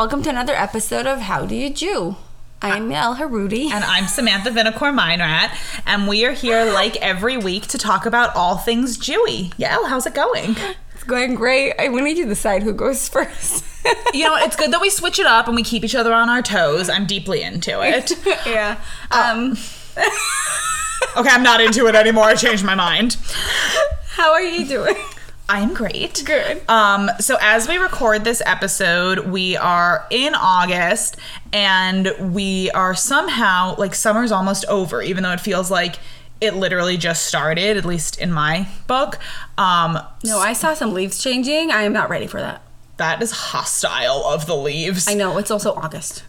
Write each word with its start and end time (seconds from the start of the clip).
welcome 0.00 0.22
to 0.22 0.30
another 0.30 0.54
episode 0.54 1.06
of 1.06 1.18
How 1.20 1.44
Do 1.44 1.54
You 1.54 1.68
Jew? 1.68 2.16
I'm 2.62 2.90
El 2.90 3.16
Harudi. 3.16 3.70
And 3.70 3.84
I'm 3.84 4.06
Samantha 4.06 4.48
Vinokor 4.48 4.98
Meinrath, 4.98 5.54
and 5.86 6.08
we 6.08 6.24
are 6.24 6.32
here 6.32 6.64
like 6.64 6.96
every 7.02 7.36
week 7.36 7.66
to 7.66 7.76
talk 7.76 8.06
about 8.06 8.34
all 8.34 8.56
things 8.56 8.96
Jewy. 8.96 9.52
Yeah, 9.58 9.76
how's 9.86 10.06
it 10.06 10.14
going? 10.14 10.56
It's 10.94 11.04
going 11.04 11.34
great. 11.34 11.74
I 11.78 11.90
we 11.90 12.00
need 12.00 12.14
to 12.14 12.24
decide 12.24 12.62
who 12.62 12.72
goes 12.72 13.08
first. 13.10 13.62
You 14.14 14.24
know, 14.24 14.36
it's 14.36 14.56
good 14.56 14.72
that 14.72 14.80
we 14.80 14.88
switch 14.88 15.18
it 15.18 15.26
up 15.26 15.48
and 15.48 15.54
we 15.54 15.62
keep 15.62 15.84
each 15.84 15.94
other 15.94 16.14
on 16.14 16.30
our 16.30 16.40
toes. 16.40 16.88
I'm 16.88 17.04
deeply 17.04 17.42
into 17.42 17.82
it. 17.82 18.10
yeah. 18.46 18.80
Um, 19.10 19.58
Okay, 21.16 21.30
I'm 21.30 21.42
not 21.42 21.60
into 21.60 21.86
it 21.88 21.94
anymore. 21.94 22.24
I 22.24 22.36
changed 22.36 22.64
my 22.64 22.74
mind. 22.74 23.16
how 24.12 24.32
are 24.32 24.42
you 24.42 24.64
doing? 24.66 24.96
I 25.50 25.58
am 25.60 25.74
great. 25.74 26.22
Good. 26.24 26.62
Um, 26.68 27.10
so 27.18 27.36
as 27.40 27.66
we 27.66 27.76
record 27.76 28.22
this 28.22 28.40
episode, 28.46 29.18
we 29.30 29.56
are 29.56 30.06
in 30.10 30.34
August 30.36 31.16
and 31.52 32.12
we 32.32 32.70
are 32.70 32.94
somehow 32.94 33.74
like 33.76 33.96
summer's 33.96 34.30
almost 34.30 34.64
over, 34.66 35.02
even 35.02 35.24
though 35.24 35.32
it 35.32 35.40
feels 35.40 35.68
like 35.68 35.96
it 36.40 36.54
literally 36.54 36.96
just 36.96 37.26
started, 37.26 37.76
at 37.76 37.84
least 37.84 38.20
in 38.20 38.30
my 38.32 38.68
book. 38.86 39.18
Um, 39.58 39.98
No, 40.22 40.38
I 40.38 40.52
saw 40.52 40.72
some 40.74 40.94
leaves 40.94 41.20
changing. 41.20 41.72
I 41.72 41.82
am 41.82 41.92
not 41.92 42.08
ready 42.08 42.28
for 42.28 42.40
that. 42.40 42.62
that 42.98 43.20
is 43.20 43.32
hostile 43.32 44.24
of 44.26 44.46
the 44.46 44.54
leaves. 44.56 45.08
I 45.08 45.14
know 45.14 45.36
it's 45.36 45.50
also 45.50 45.74
August. 45.74 46.22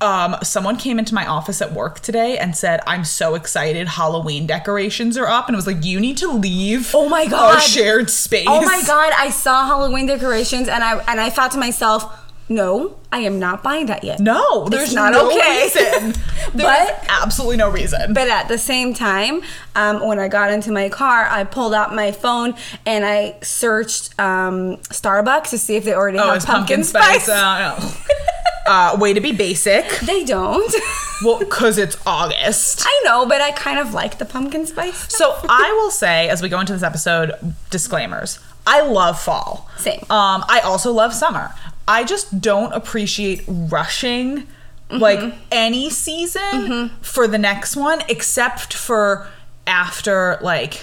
Um, 0.00 0.36
someone 0.42 0.76
came 0.76 0.98
into 0.98 1.14
my 1.14 1.26
office 1.26 1.62
at 1.62 1.72
work 1.72 2.00
today 2.00 2.36
and 2.38 2.54
said, 2.56 2.80
I'm 2.86 3.04
so 3.04 3.34
excited. 3.34 3.88
Halloween 3.88 4.46
decorations 4.46 5.16
are 5.16 5.26
up. 5.26 5.46
And 5.48 5.56
I 5.56 5.58
was 5.58 5.66
like, 5.66 5.84
You 5.84 6.00
need 6.00 6.18
to 6.18 6.30
leave 6.30 6.90
Oh 6.94 7.08
my 7.08 7.26
god! 7.26 7.54
our 7.54 7.60
shared 7.60 8.10
space. 8.10 8.46
Oh 8.48 8.62
my 8.62 8.82
god, 8.86 9.12
I 9.16 9.30
saw 9.30 9.66
Halloween 9.66 10.06
decorations 10.06 10.68
and 10.68 10.84
I 10.84 10.98
and 11.08 11.20
I 11.20 11.30
thought 11.30 11.50
to 11.52 11.58
myself, 11.58 12.22
no, 12.48 12.96
I 13.10 13.20
am 13.20 13.40
not 13.40 13.64
buying 13.64 13.86
that 13.86 14.04
yet. 14.04 14.20
No, 14.20 14.68
there's 14.68 14.94
not 14.94 15.12
no 15.12 15.26
okay. 15.26 15.64
reason. 15.64 16.12
There's 16.54 16.88
But- 16.88 17.04
absolutely 17.08 17.56
no 17.56 17.68
reason. 17.70 18.14
But 18.14 18.28
at 18.28 18.46
the 18.46 18.56
same 18.56 18.94
time, 18.94 19.42
um, 19.74 20.06
when 20.06 20.20
I 20.20 20.28
got 20.28 20.52
into 20.52 20.70
my 20.70 20.88
car, 20.88 21.26
I 21.28 21.42
pulled 21.42 21.74
out 21.74 21.92
my 21.92 22.12
phone 22.12 22.54
and 22.86 23.04
I 23.04 23.34
searched 23.42 24.16
um, 24.20 24.76
Starbucks 24.76 25.50
to 25.50 25.58
see 25.58 25.74
if 25.74 25.84
they 25.84 25.92
already 25.92 26.18
oh, 26.18 26.26
have 26.26 26.36
it's 26.36 26.44
pumpkin, 26.44 26.84
spice. 26.84 27.28
Uh, 27.28 27.76
no. 27.80 27.90
uh, 28.66 28.96
way 28.98 29.12
to 29.14 29.20
be 29.20 29.32
basic. 29.32 29.88
They 30.00 30.24
don't. 30.24 30.72
Well, 31.24 31.38
because 31.38 31.78
it's 31.78 31.96
August. 32.06 32.82
I 32.84 33.02
know, 33.06 33.24
but 33.24 33.40
I 33.40 33.50
kind 33.52 33.78
of 33.78 33.94
like 33.94 34.18
the 34.18 34.26
pumpkin 34.26 34.66
spice. 34.66 35.10
So 35.16 35.34
I 35.48 35.72
will 35.80 35.90
say, 35.90 36.28
as 36.28 36.42
we 36.42 36.50
go 36.50 36.60
into 36.60 36.74
this 36.74 36.82
episode, 36.82 37.32
disclaimers. 37.70 38.38
I 38.66 38.82
love 38.82 39.18
fall. 39.18 39.66
Same. 39.78 40.00
Um, 40.10 40.44
I 40.46 40.60
also 40.62 40.92
love 40.92 41.14
summer. 41.14 41.54
I 41.88 42.04
just 42.04 42.42
don't 42.42 42.70
appreciate 42.74 43.44
rushing 43.48 44.46
like 44.90 45.20
Mm-hmm. 45.20 45.38
any 45.50 45.88
season 45.88 46.90
for 47.00 47.26
the 47.26 47.38
next 47.38 47.76
one, 47.76 48.02
except 48.10 48.74
for 48.74 49.26
after 49.66 50.38
like 50.42 50.82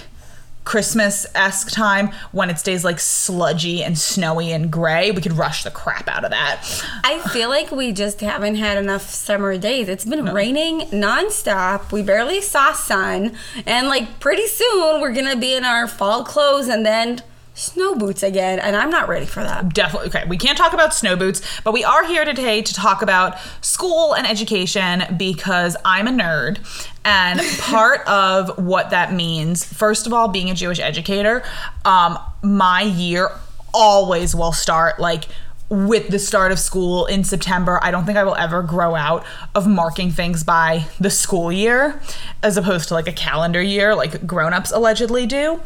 Christmas 0.66 1.26
esque 1.36 1.72
time 1.72 2.12
when 2.32 2.50
it 2.50 2.58
stays 2.60 2.84
like 2.84 3.00
sludgy 3.00 3.84
and 3.84 3.98
snowy 3.98 4.52
and 4.52 4.72
gray. 4.72 5.12
We 5.12 5.22
could 5.22 5.34
rush 5.34 5.64
the 5.64 5.72
crap 5.72 6.08
out 6.08 6.24
of 6.24 6.32
that. 6.32 6.66
I 7.04 7.20
feel 7.30 7.50
like 7.50 7.72
we 7.72 7.92
just 7.92 8.22
haven't 8.22 8.56
had 8.56 8.78
enough 8.78 9.10
summer 9.10 9.58
days. 9.58 9.90
It's 9.90 10.06
been 10.06 10.26
raining 10.26 10.82
nonstop. 10.92 11.92
We 11.92 12.02
barely 12.02 12.42
saw 12.42 12.74
sun. 12.74 13.36
And 13.66 13.88
like 13.88 14.20
pretty 14.20 14.48
soon 14.48 15.02
we're 15.02 15.14
gonna 15.14 15.36
be 15.36 15.54
in 15.54 15.66
our 15.66 15.88
fall 15.88 16.24
clothes 16.24 16.68
and 16.68 16.86
then 16.86 17.22
snow 17.54 17.96
boots 17.96 18.24
again. 18.24 18.60
And 18.60 18.76
I'm 18.76 18.90
not 18.90 19.08
ready 19.08 19.26
for 19.26 19.44
that. 19.44 19.74
Definitely. 19.74 20.10
Okay, 20.10 20.24
we 20.28 20.38
can't 20.38 20.58
talk 20.58 20.74
about 20.74 20.94
snow 20.94 21.16
boots, 21.16 21.42
but 21.64 21.72
we 21.74 21.84
are 21.84 22.06
here 22.06 22.26
today 22.26 22.62
to 22.62 22.74
talk 22.74 23.02
about 23.02 23.38
school 23.62 24.14
and 24.16 24.28
education 24.28 25.04
because 25.18 25.76
I'm 25.86 26.08
a 26.08 26.12
nerd. 26.12 26.60
And 27.06 27.42
part 27.60 28.08
of 28.08 28.58
what 28.58 28.90
that 28.90 29.14
means, 29.14 29.64
first 29.64 30.08
of 30.08 30.14
all, 30.14 30.28
being 30.28 30.50
a 30.50 30.56
Jewish 30.56 30.80
educator, 30.80 31.44
um, 31.86 32.18
my 32.42 32.82
year 32.82 33.30
always 33.74 34.36
will 34.36 34.54
start 34.54 35.00
like 35.00 35.26
with 35.74 36.10
the 36.10 36.20
start 36.20 36.52
of 36.52 36.60
school 36.60 37.08
in 37.08 37.24
September. 37.24 37.80
I 37.82 37.90
don't 37.90 38.06
think 38.06 38.16
I 38.16 38.24
will 38.24 38.36
ever 38.36 38.62
grow 38.62 38.94
out 38.94 39.26
of 39.56 39.66
marking 39.66 40.12
things 40.12 40.44
by 40.44 40.86
the 41.00 41.10
school 41.10 41.52
year 41.52 42.00
as 42.44 42.58
opposed 42.58 42.90
to 42.90 42.94
like 42.94 43.08
a 43.08 43.12
calendar 43.12 43.62
year 43.62 43.96
like 43.96 44.28
grown-ups 44.28 44.72
allegedly 44.72 45.26
do. 45.26 45.60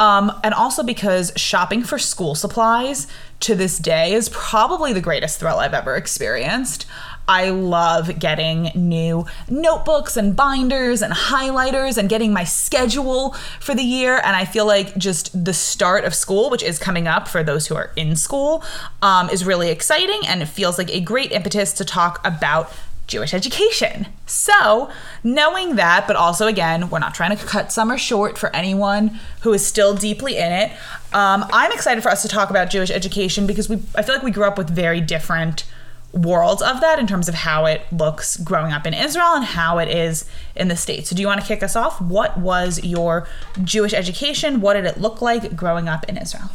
Um, 0.00 0.32
and 0.42 0.52
also 0.52 0.82
because 0.82 1.32
shopping 1.36 1.84
for 1.84 1.96
school 1.96 2.34
supplies 2.34 3.06
to 3.38 3.54
this 3.54 3.78
day 3.78 4.14
is 4.14 4.28
probably 4.30 4.92
the 4.92 5.00
greatest 5.00 5.38
thrill 5.38 5.58
I've 5.58 5.74
ever 5.74 5.94
experienced. 5.94 6.84
I 7.28 7.50
love 7.50 8.18
getting 8.18 8.70
new 8.74 9.26
notebooks 9.48 10.16
and 10.16 10.34
binders 10.34 11.02
and 11.02 11.12
highlighters 11.12 11.96
and 11.96 12.08
getting 12.08 12.32
my 12.32 12.44
schedule 12.44 13.34
for 13.60 13.74
the 13.74 13.82
year. 13.82 14.16
And 14.16 14.36
I 14.36 14.44
feel 14.44 14.66
like 14.66 14.96
just 14.96 15.44
the 15.44 15.54
start 15.54 16.04
of 16.04 16.14
school, 16.14 16.50
which 16.50 16.62
is 16.62 16.78
coming 16.78 17.06
up 17.06 17.28
for 17.28 17.42
those 17.42 17.66
who 17.66 17.76
are 17.76 17.92
in 17.96 18.16
school, 18.16 18.64
um, 19.02 19.30
is 19.30 19.44
really 19.44 19.70
exciting 19.70 20.20
and 20.26 20.42
it 20.42 20.46
feels 20.46 20.78
like 20.78 20.90
a 20.90 21.00
great 21.00 21.32
impetus 21.32 21.72
to 21.74 21.84
talk 21.84 22.20
about 22.26 22.72
Jewish 23.06 23.34
education. 23.34 24.06
So, 24.26 24.90
knowing 25.22 25.76
that, 25.76 26.06
but 26.06 26.16
also 26.16 26.46
again, 26.46 26.88
we're 26.88 26.98
not 26.98 27.14
trying 27.14 27.36
to 27.36 27.44
cut 27.44 27.70
summer 27.72 27.98
short 27.98 28.38
for 28.38 28.54
anyone 28.54 29.20
who 29.42 29.52
is 29.52 29.66
still 29.66 29.94
deeply 29.94 30.38
in 30.38 30.50
it. 30.50 30.72
Um, 31.12 31.44
I'm 31.52 31.72
excited 31.72 32.02
for 32.02 32.10
us 32.10 32.22
to 32.22 32.28
talk 32.28 32.48
about 32.50 32.70
Jewish 32.70 32.90
education 32.90 33.46
because 33.46 33.68
we, 33.68 33.82
I 33.94 34.02
feel 34.02 34.14
like 34.14 34.24
we 34.24 34.30
grew 34.30 34.44
up 34.44 34.56
with 34.56 34.70
very 34.70 35.00
different 35.00 35.64
worlds 36.12 36.62
of 36.62 36.80
that 36.80 36.98
in 36.98 37.06
terms 37.06 37.28
of 37.28 37.34
how 37.34 37.64
it 37.64 37.82
looks 37.90 38.36
growing 38.36 38.72
up 38.72 38.86
in 38.86 38.94
Israel 38.94 39.32
and 39.34 39.44
how 39.44 39.78
it 39.78 39.88
is 39.88 40.24
in 40.54 40.68
the 40.68 40.76
States. 40.76 41.08
So, 41.08 41.16
do 41.16 41.22
you 41.22 41.28
want 41.28 41.40
to 41.40 41.46
kick 41.46 41.62
us 41.62 41.74
off? 41.74 42.00
What 42.00 42.38
was 42.38 42.82
your 42.84 43.26
Jewish 43.64 43.94
education? 43.94 44.60
What 44.60 44.74
did 44.74 44.84
it 44.84 44.98
look 44.98 45.22
like 45.22 45.56
growing 45.56 45.88
up 45.88 46.04
in 46.08 46.16
Israel? 46.16 46.50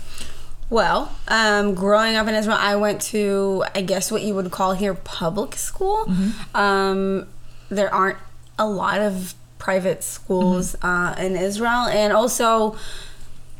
Well, 0.69 1.15
um, 1.29 1.75
growing 1.75 2.15
up 2.17 2.27
in 2.27 2.35
Israel, 2.35 2.57
I 2.59 2.75
went 2.75 3.01
to, 3.03 3.63
I 3.73 3.81
guess, 3.81 4.11
what 4.11 4.21
you 4.21 4.35
would 4.35 4.51
call 4.51 4.73
here 4.73 4.93
public 4.93 5.55
school. 5.55 6.11
Um, 6.53 7.27
there 7.69 7.93
aren't 7.93 8.17
a 8.59 8.67
lot 8.67 8.99
of 8.99 9.33
private 9.59 10.03
schools 10.03 10.75
uh, 10.81 11.15
in 11.17 11.35
Israel, 11.35 11.87
and 11.87 12.11
also 12.11 12.75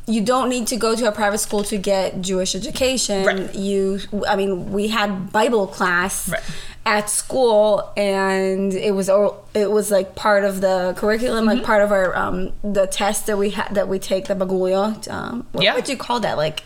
you 0.07 0.21
don't 0.21 0.47
need 0.49 0.67
to 0.67 0.77
go 0.77 0.95
to 0.95 1.07
a 1.07 1.11
private 1.11 1.39
school 1.39 1.63
to 1.65 1.77
get 1.77 2.21
Jewish 2.21 2.55
education. 2.55 3.25
Right. 3.25 3.53
You, 3.53 3.99
I 4.27 4.35
mean, 4.37 4.71
we 4.71 4.87
had 4.87 5.31
Bible 5.33 5.67
class 5.67 6.29
Right. 6.29 6.41
at 6.85 7.09
school, 7.09 7.91
and 7.97 8.73
it 8.73 8.91
was 8.95 9.09
it 9.53 9.69
was 9.69 9.91
like 9.91 10.15
part 10.15 10.43
of 10.45 10.61
the 10.61 10.93
curriculum, 10.97 11.45
Mm-hmm. 11.45 11.57
like 11.57 11.65
part 11.65 11.81
of 11.81 11.91
our 11.91 12.15
um, 12.15 12.53
the 12.63 12.87
test 12.87 13.25
that 13.27 13.37
we 13.37 13.49
had 13.49 13.75
that 13.75 13.87
we 13.89 13.99
take 13.99 14.27
the 14.27 14.35
bagruyot. 14.35 15.11
Um, 15.11 15.45
what 15.51 15.63
Yeah. 15.65 15.75
would 15.75 15.89
you 15.89 15.97
call 15.97 16.21
that? 16.21 16.37
Like 16.37 16.63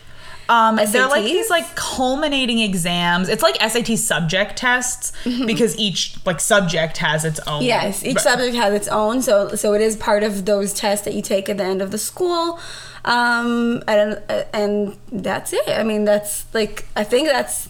Um, 0.48 0.76
they're 0.76 1.08
like 1.08 1.24
these 1.24 1.48
like 1.50 1.74
culminating 1.76 2.58
exams. 2.58 3.28
It's 3.28 3.42
like 3.42 3.56
SAT 3.60 3.98
subject 3.98 4.56
tests 4.56 5.12
because 5.24 5.76
each 5.78 6.16
like 6.26 6.40
subject 6.40 6.98
has 6.98 7.24
its 7.24 7.40
own. 7.46 7.62
Yes, 7.62 8.04
each 8.04 8.18
subject 8.18 8.54
has 8.56 8.74
its 8.74 8.88
own, 8.88 9.22
so 9.22 9.54
so 9.54 9.72
it 9.74 9.80
is 9.80 9.96
part 9.96 10.22
of 10.22 10.44
those 10.44 10.74
tests 10.74 11.04
that 11.04 11.14
you 11.14 11.22
take 11.22 11.48
at 11.48 11.58
the 11.58 11.64
end 11.64 11.80
of 11.80 11.90
the 11.90 11.98
school, 11.98 12.58
um, 13.04 13.82
and 13.86 14.20
and 14.52 14.96
that's 15.10 15.52
it. 15.52 15.68
I 15.68 15.84
mean, 15.84 16.04
that's 16.04 16.46
like 16.52 16.86
I 16.96 17.04
think 17.04 17.28
that's. 17.28 17.68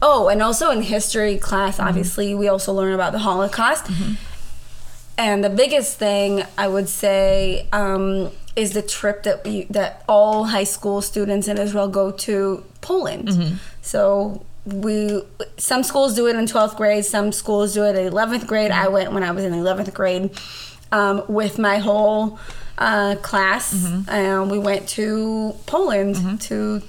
Oh, 0.00 0.28
and 0.28 0.42
also 0.42 0.70
in 0.70 0.82
history 0.82 1.36
class, 1.36 1.78
obviously, 1.78 2.34
we 2.34 2.48
also 2.48 2.72
learn 2.72 2.94
about 2.94 3.12
the 3.12 3.20
Holocaust. 3.20 3.90
And 5.18 5.44
the 5.44 5.50
biggest 5.50 5.98
thing 5.98 6.42
I 6.56 6.66
would 6.66 6.88
say 6.88 7.68
um, 7.72 8.30
is 8.56 8.72
the 8.72 8.82
trip 8.82 9.22
that 9.22 9.44
we 9.44 9.64
that 9.70 10.04
all 10.08 10.44
high 10.44 10.64
school 10.64 11.00
students 11.00 11.48
in 11.48 11.58
Israel 11.58 11.88
go 11.88 12.10
to 12.10 12.64
Poland. 12.80 13.28
So 13.80 14.44
we 14.64 15.22
some 15.56 15.82
schools 15.82 16.14
do 16.14 16.26
it 16.28 16.36
in 16.36 16.44
12th 16.46 16.76
grade, 16.76 17.04
some 17.04 17.32
schools 17.32 17.74
do 17.74 17.84
it 17.84 17.96
in 17.96 18.12
11th 18.12 18.46
grade. 18.46 18.70
I 18.70 18.88
went 18.88 19.12
when 19.12 19.22
I 19.24 19.30
was 19.32 19.44
in 19.44 19.52
11th 19.52 19.92
grade 19.94 20.30
um, 20.92 21.24
with 21.28 21.58
my 21.58 21.78
whole 21.78 22.38
uh, 22.78 23.16
class, 23.22 23.72
and 24.08 24.50
we 24.50 24.58
went 24.58 24.88
to 24.90 25.54
Poland 25.66 26.40
to 26.42 26.82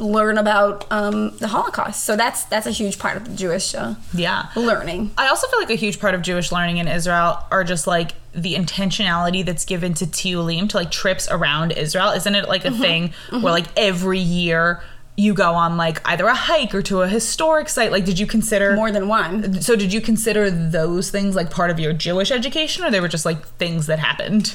learn 0.00 0.38
about 0.38 0.86
um, 0.90 1.36
the 1.38 1.48
Holocaust. 1.48 2.04
So 2.04 2.16
that's 2.16 2.44
that's 2.44 2.66
a 2.66 2.70
huge 2.70 2.98
part 2.98 3.16
of 3.16 3.24
the 3.28 3.34
Jewish 3.36 3.74
uh, 3.74 3.94
Yeah. 4.14 4.46
learning. 4.56 5.12
I 5.18 5.28
also 5.28 5.46
feel 5.48 5.60
like 5.60 5.70
a 5.70 5.74
huge 5.74 6.00
part 6.00 6.14
of 6.14 6.22
Jewish 6.22 6.50
learning 6.50 6.78
in 6.78 6.88
Israel 6.88 7.38
are 7.50 7.62
just 7.64 7.86
like 7.86 8.12
the 8.32 8.54
intentionality 8.54 9.44
that's 9.44 9.64
given 9.64 9.92
to 9.94 10.06
Tiyulim, 10.06 10.68
to 10.70 10.76
like 10.76 10.90
trips 10.90 11.28
around 11.30 11.72
Israel. 11.72 12.10
Isn't 12.10 12.34
it 12.34 12.48
like 12.48 12.64
a 12.64 12.70
thing 12.70 13.12
where 13.30 13.52
like 13.52 13.66
every 13.76 14.18
year 14.20 14.82
you 15.16 15.34
go 15.34 15.52
on 15.52 15.76
like 15.76 16.00
either 16.08 16.26
a 16.26 16.34
hike 16.34 16.74
or 16.74 16.80
to 16.82 17.02
a 17.02 17.08
historic 17.08 17.68
site? 17.68 17.92
Like, 17.92 18.04
did 18.06 18.18
you 18.18 18.26
consider 18.26 18.74
More 18.74 18.90
than 18.90 19.06
one. 19.08 19.60
So, 19.60 19.76
did 19.76 19.92
you 19.92 20.00
consider 20.00 20.50
those 20.50 21.10
things 21.10 21.34
like 21.36 21.50
part 21.50 21.70
of 21.70 21.78
your 21.78 21.92
Jewish 21.92 22.30
education, 22.30 22.84
or 22.84 22.90
they 22.90 23.00
were 23.00 23.08
just 23.08 23.26
like 23.26 23.44
things 23.58 23.86
that 23.86 23.98
happened? 23.98 24.54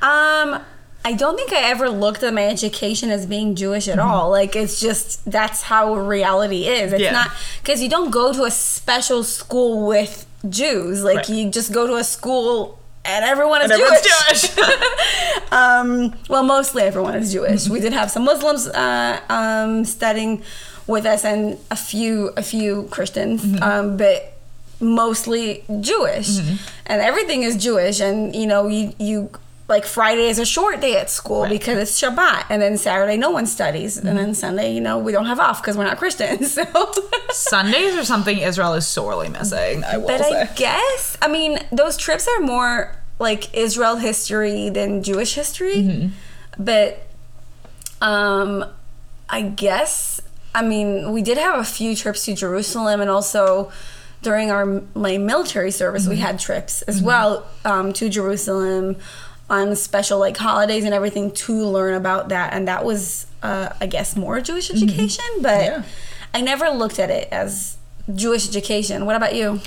Um, 0.00 0.62
I 1.08 1.12
don't 1.12 1.36
think 1.40 1.52
I 1.52 1.62
ever 1.70 1.88
looked 1.88 2.22
at 2.28 2.34
my 2.34 2.46
education 2.56 3.10
as 3.16 3.22
being 3.26 3.54
Jewish 3.54 3.86
at 3.94 3.98
all. 3.98 4.28
Like 4.38 4.56
it's 4.62 4.80
just 4.86 5.06
that's 5.36 5.60
how 5.62 5.94
reality 5.94 6.62
is. 6.66 6.92
It's 6.92 7.02
Mm-hmm. 7.02 7.02
Yeah. 7.04 7.10
not 7.20 7.30
because 7.62 7.78
you 7.82 7.88
don't 7.96 8.10
go 8.10 8.32
to 8.32 8.42
a 8.44 8.50
special 8.50 9.22
school 9.38 9.86
with 9.86 10.12
Jews. 10.48 11.04
Like 11.04 11.16
Right. 11.18 11.28
you 11.28 11.50
just 11.58 11.70
go 11.72 11.86
to 11.86 11.94
a 11.94 12.04
school 12.04 12.78
and 13.04 13.24
everyone 13.24 13.60
is 13.62 13.70
And 13.70 13.80
Jewish. 13.80 14.02
Jewish. 14.10 15.52
um, 15.62 15.88
well, 16.28 16.42
mostly 16.42 16.82
everyone 16.82 17.14
is 17.14 17.32
Jewish. 17.32 17.68
We 17.68 17.78
did 17.80 17.92
have 17.92 18.10
some 18.10 18.24
Muslims 18.24 18.66
uh, 18.66 19.20
um, 19.28 19.84
studying 19.84 20.42
with 20.88 21.06
us, 21.06 21.24
and 21.24 21.58
a 21.70 21.76
few 21.76 22.14
a 22.36 22.42
few 22.42 22.88
Christians, 22.90 23.44
Mm-hmm. 23.44 23.62
um, 23.62 23.96
but 23.96 24.18
mostly 24.80 25.64
Jewish. 25.80 26.30
And 26.86 26.98
everything 27.10 27.42
is 27.48 27.56
Jewish, 27.56 28.00
and 28.00 28.34
you 28.34 28.46
know, 28.46 28.66
you 28.68 28.92
you. 28.98 29.30
Like 29.68 29.84
Friday 29.84 30.28
is 30.28 30.38
a 30.38 30.46
short 30.46 30.80
day 30.80 30.96
at 30.96 31.10
school 31.10 31.42
Right. 31.42 31.50
because 31.50 31.76
it's 31.78 32.00
Shabbat, 32.00 32.46
and 32.50 32.62
then 32.62 32.78
Saturday 32.78 33.16
no 33.16 33.30
one 33.30 33.46
studies, 33.46 33.96
and 33.98 34.16
then 34.16 34.32
Sunday, 34.34 34.72
you 34.72 34.80
know, 34.80 34.98
we 34.98 35.10
don't 35.10 35.26
have 35.26 35.40
off 35.40 35.60
because 35.60 35.76
we're 35.76 35.84
not 35.84 35.98
Christians. 35.98 36.56
So, 36.68 36.92
Sundays 37.32 37.94
are 37.96 38.04
something 38.04 38.38
Israel 38.38 38.74
is 38.74 38.86
sorely 38.86 39.28
missing. 39.28 39.82
I 39.84 39.98
will 39.98 40.06
say. 40.08 40.18
but 40.18 40.24
say. 40.24 40.40
I 40.42 40.46
guess 40.54 41.18
I 41.20 41.28
mean 41.28 41.58
those 41.72 41.96
trips 41.96 42.26
are 42.28 42.40
more 42.40 42.96
like 43.18 43.54
Israel 43.54 43.96
history 43.96 44.70
than 44.70 45.02
Jewish 45.02 45.34
history. 45.34 45.74
Mm-hmm. 45.76 46.62
But 46.62 47.02
um 48.00 48.64
I 49.28 49.42
guess 49.42 50.20
I 50.54 50.62
mean 50.62 51.12
we 51.12 51.22
did 51.22 51.38
have 51.38 51.58
a 51.58 51.64
few 51.64 51.94
trips 51.96 52.24
to 52.26 52.34
Jerusalem 52.34 53.00
and 53.00 53.10
also 53.10 53.70
during 54.22 54.50
our 54.50 54.64
my 54.94 55.18
military 55.18 55.70
service 55.70 56.02
Mm-hmm. 56.04 56.10
we 56.10 56.16
had 56.18 56.38
trips 56.38 56.82
as 56.82 57.02
well 57.02 57.46
um, 57.64 57.92
to 57.94 58.08
Jerusalem 58.08 58.96
on 59.48 59.76
special 59.76 60.18
like 60.18 60.36
holidays 60.36 60.84
and 60.84 60.92
everything 60.92 61.30
to 61.30 61.64
learn 61.64 61.94
about 61.94 62.28
that 62.30 62.52
and 62.52 62.66
that 62.66 62.84
was 62.84 63.26
uh, 63.42 63.68
I 63.80 63.86
guess 63.86 64.16
more 64.16 64.40
Jewish 64.40 64.70
education 64.70 65.24
but 65.40 65.60
Mm-hmm. 65.60 65.82
Yeah. 65.82 65.88
I 66.34 66.40
never 66.42 66.68
looked 66.68 66.98
at 66.98 67.08
it 67.10 67.28
as 67.32 67.78
Jewish 68.14 68.46
education. 68.48 69.06
What 69.06 69.16
about 69.16 69.34
you? 69.34 69.60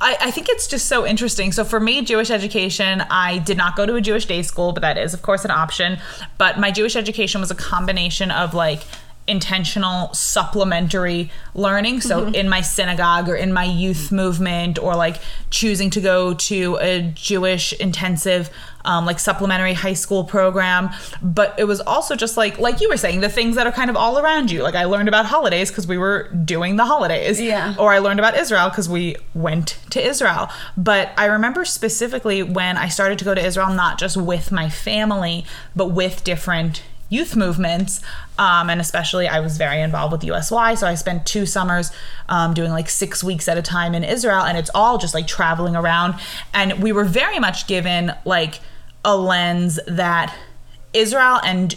I, 0.00 0.16
I 0.20 0.30
think 0.32 0.48
it's 0.50 0.66
just 0.66 0.86
so 0.88 1.06
interesting. 1.06 1.52
So 1.52 1.64
for 1.64 1.78
me, 1.78 2.02
Jewish 2.02 2.30
education, 2.30 3.02
I 3.08 3.38
did 3.38 3.56
not 3.56 3.76
go 3.76 3.86
to 3.86 3.94
a 3.94 4.00
Jewish 4.00 4.26
day 4.26 4.42
school, 4.42 4.72
but 4.72 4.80
that 4.80 4.98
is, 4.98 5.14
of 5.14 5.22
course, 5.22 5.44
an 5.44 5.50
option. 5.52 5.98
But 6.36 6.58
my 6.58 6.70
Jewish 6.70 6.96
education 6.96 7.40
was 7.40 7.50
a 7.50 7.54
combination 7.54 8.30
of 8.30 8.52
like 8.52 8.82
intentional 9.28 10.12
supplementary 10.14 11.30
learning. 11.54 12.00
So 12.00 12.26
in 12.28 12.48
my 12.48 12.60
synagogue 12.60 13.28
or 13.28 13.36
in 13.36 13.52
my 13.52 13.64
youth 13.64 14.10
movement 14.10 14.78
or 14.78 14.96
like 14.96 15.20
choosing 15.50 15.90
to 15.90 16.00
go 16.00 16.34
to 16.34 16.78
a 16.80 17.02
Jewish 17.14 17.72
intensive 17.74 18.50
um, 18.84 19.04
like 19.04 19.18
supplementary 19.18 19.74
high 19.74 19.92
school 19.92 20.24
program. 20.24 20.90
But 21.22 21.54
it 21.58 21.64
was 21.64 21.80
also 21.80 22.16
just 22.16 22.36
like 22.36 22.58
like 22.58 22.80
you 22.80 22.88
were 22.88 22.96
saying, 22.96 23.20
the 23.20 23.28
things 23.28 23.54
that 23.56 23.66
are 23.66 23.72
kind 23.72 23.90
of 23.90 23.96
all 23.96 24.18
around 24.18 24.50
you. 24.50 24.62
Like 24.62 24.74
I 24.74 24.84
learned 24.84 25.08
about 25.08 25.26
holidays 25.26 25.70
because 25.70 25.86
we 25.86 25.98
were 25.98 26.28
doing 26.44 26.76
the 26.76 26.86
holidays. 26.86 27.40
Yeah. 27.40 27.74
Or 27.78 27.92
I 27.92 27.98
learned 27.98 28.18
about 28.18 28.36
Israel 28.36 28.70
because 28.70 28.88
we 28.88 29.16
went 29.34 29.78
to 29.90 30.04
Israel. 30.04 30.48
But 30.76 31.10
I 31.16 31.26
remember 31.26 31.64
specifically 31.64 32.42
when 32.42 32.76
I 32.76 32.88
started 32.88 33.18
to 33.18 33.24
go 33.24 33.34
to 33.34 33.44
Israel, 33.44 33.72
not 33.74 33.98
just 33.98 34.16
with 34.16 34.50
my 34.50 34.70
family, 34.70 35.44
but 35.76 35.88
with 35.88 36.24
different 36.24 36.82
youth 37.08 37.36
movements. 37.36 38.00
Um, 38.38 38.70
and 38.70 38.80
especially, 38.80 39.28
I 39.28 39.40
was 39.40 39.56
very 39.56 39.80
involved 39.80 40.12
with 40.12 40.24
USY. 40.24 40.76
So 40.76 40.86
I 40.86 40.94
spent 40.94 41.26
two 41.26 41.46
summers 41.46 41.90
um, 42.28 42.54
doing 42.54 42.70
like 42.70 42.88
six 42.88 43.24
weeks 43.24 43.48
at 43.48 43.58
a 43.58 43.62
time 43.62 43.94
in 43.94 44.04
Israel. 44.04 44.42
And 44.42 44.58
it's 44.58 44.70
all 44.74 44.98
just 44.98 45.14
like 45.14 45.26
traveling 45.26 45.76
around. 45.76 46.14
And 46.52 46.82
we 46.82 46.92
were 46.92 47.04
very 47.04 47.38
much 47.38 47.66
given 47.66 48.12
like 48.24 48.60
a 49.04 49.16
lens 49.16 49.78
that 49.86 50.34
Israel 50.92 51.40
and 51.44 51.74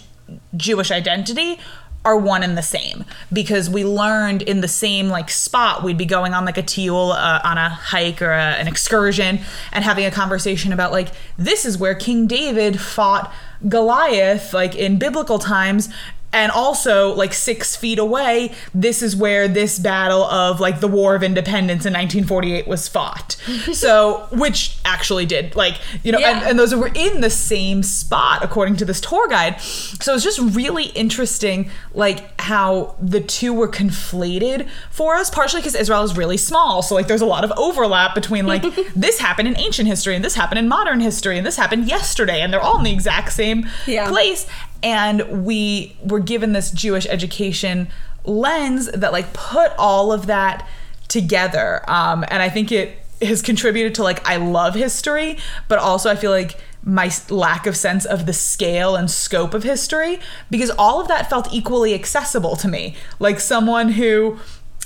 Jewish 0.56 0.92
identity 0.92 1.60
are 2.04 2.18
one 2.18 2.42
and 2.42 2.58
the 2.58 2.64
same 2.64 3.06
because 3.32 3.70
we 3.70 3.86
learned 3.86 4.42
in 4.42 4.62
the 4.62 4.68
same 4.68 5.08
like 5.08 5.30
spot 5.30 5.84
we'd 5.84 5.98
be 5.98 6.06
going 6.06 6.34
on 6.34 6.46
like 6.46 6.58
a 6.58 6.64
tiyul 6.64 7.14
uh, 7.14 7.40
on 7.44 7.60
a 7.60 7.70
hike 7.70 8.22
or 8.24 8.32
a, 8.32 8.54
an 8.54 8.68
excursion 8.68 9.40
and 9.72 9.84
having 9.84 10.06
a 10.06 10.10
conversation 10.10 10.74
about 10.74 10.92
like 10.92 11.10
this 11.38 11.64
is 11.64 11.78
where 11.78 11.94
King 11.94 12.26
David 12.26 12.80
fought 12.82 13.32
Goliath 13.68 14.54
like 14.54 14.76
in 14.76 14.98
biblical 14.98 15.40
times 15.40 15.90
and 16.34 16.52
also 16.52 17.14
like 17.14 17.34
six 17.34 17.76
feet 17.76 18.00
away 18.00 18.52
this 18.74 19.02
is 19.02 19.16
where 19.16 19.48
this 19.48 19.78
battle 19.80 20.24
of 20.26 20.60
like 20.60 20.80
the 20.80 20.88
war 20.88 21.14
of 21.16 21.24
independence 21.24 21.86
in 21.86 21.94
1948 21.94 22.68
was 22.68 22.88
fought. 22.88 23.36
So 23.74 24.28
which 24.32 24.78
actually 24.86 25.26
did 25.26 25.56
like 25.56 25.76
you 26.04 26.12
know 26.12 26.20
and, 26.20 26.44
and 26.46 26.60
those 26.60 26.74
were 26.76 26.92
in 26.94 27.22
the 27.22 27.30
same 27.30 27.84
spot 27.84 28.44
according 28.44 28.76
to 28.78 28.86
this 28.86 29.02
tour 29.02 29.28
guide. 29.28 29.60
So 29.62 30.14
it's 30.16 30.24
just 30.24 30.40
really 30.40 30.86
interesting 30.86 31.70
like 31.94 32.40
how 32.40 32.96
the 33.02 33.20
two 33.22 33.54
were 33.54 33.68
conflated 33.68 34.68
for 34.90 35.16
us 35.16 35.30
partially 35.30 35.62
because 35.62 35.76
israel 35.76 36.04
is 36.04 36.16
really 36.18 36.38
small. 36.38 36.82
So 36.82 36.96
like 36.96 37.08
there's 37.08 37.22
a 37.22 37.26
lot 37.26 37.44
of 37.44 37.52
overlap 37.58 38.16
between 38.16 38.46
like 38.46 38.64
this 38.96 39.20
happened 39.20 39.48
in 39.48 39.58
ancient 39.58 39.88
history 39.88 40.16
and 40.16 40.24
this 40.24 40.36
happened 40.36 40.60
in 40.60 40.68
modern 40.68 41.00
history 41.00 41.38
and 41.38 41.46
this 41.46 41.56
happened 41.58 41.88
yesterday 41.88 42.42
and 42.42 42.52
they're 42.54 42.62
all 42.62 42.78
in 42.78 42.84
the 42.84 42.94
exact 42.94 43.34
same 43.34 43.68
Yeah. 43.86 44.08
place 44.10 44.48
and 44.84 45.46
we 45.46 45.96
were 46.04 46.20
given 46.20 46.54
this 46.54 46.72
jewish 46.72 47.06
education 47.08 47.88
lens 48.26 48.88
that 48.92 49.12
like 49.12 49.34
put 49.34 49.72
all 49.78 50.12
of 50.12 50.28
that 50.28 50.68
together. 51.08 51.84
Um, 51.90 52.24
and 52.30 52.42
i 52.42 52.50
think 52.50 52.72
it 52.72 52.98
has 53.22 53.42
contributed 53.42 53.96
to 53.96 54.04
like 54.04 54.28
i 54.28 54.38
love 54.38 54.74
history 54.74 55.38
but 55.68 55.78
also 55.78 56.10
i 56.10 56.16
feel 56.16 56.32
like 56.32 56.58
my 56.84 57.12
lack 57.30 57.68
of 57.68 57.78
sense 57.78 58.06
of 58.06 58.26
the 58.26 58.34
scale 58.34 58.96
and 58.96 59.10
scope 59.10 59.54
of 59.54 59.64
history 59.64 60.20
because 60.50 60.72
all 60.72 61.00
of 61.00 61.08
that 61.08 61.30
felt 61.30 61.52
equally 61.54 61.94
accessible 61.94 62.56
to 62.56 62.68
me. 62.68 62.96
Like 63.20 63.40
someone 63.40 63.90
who 63.90 64.40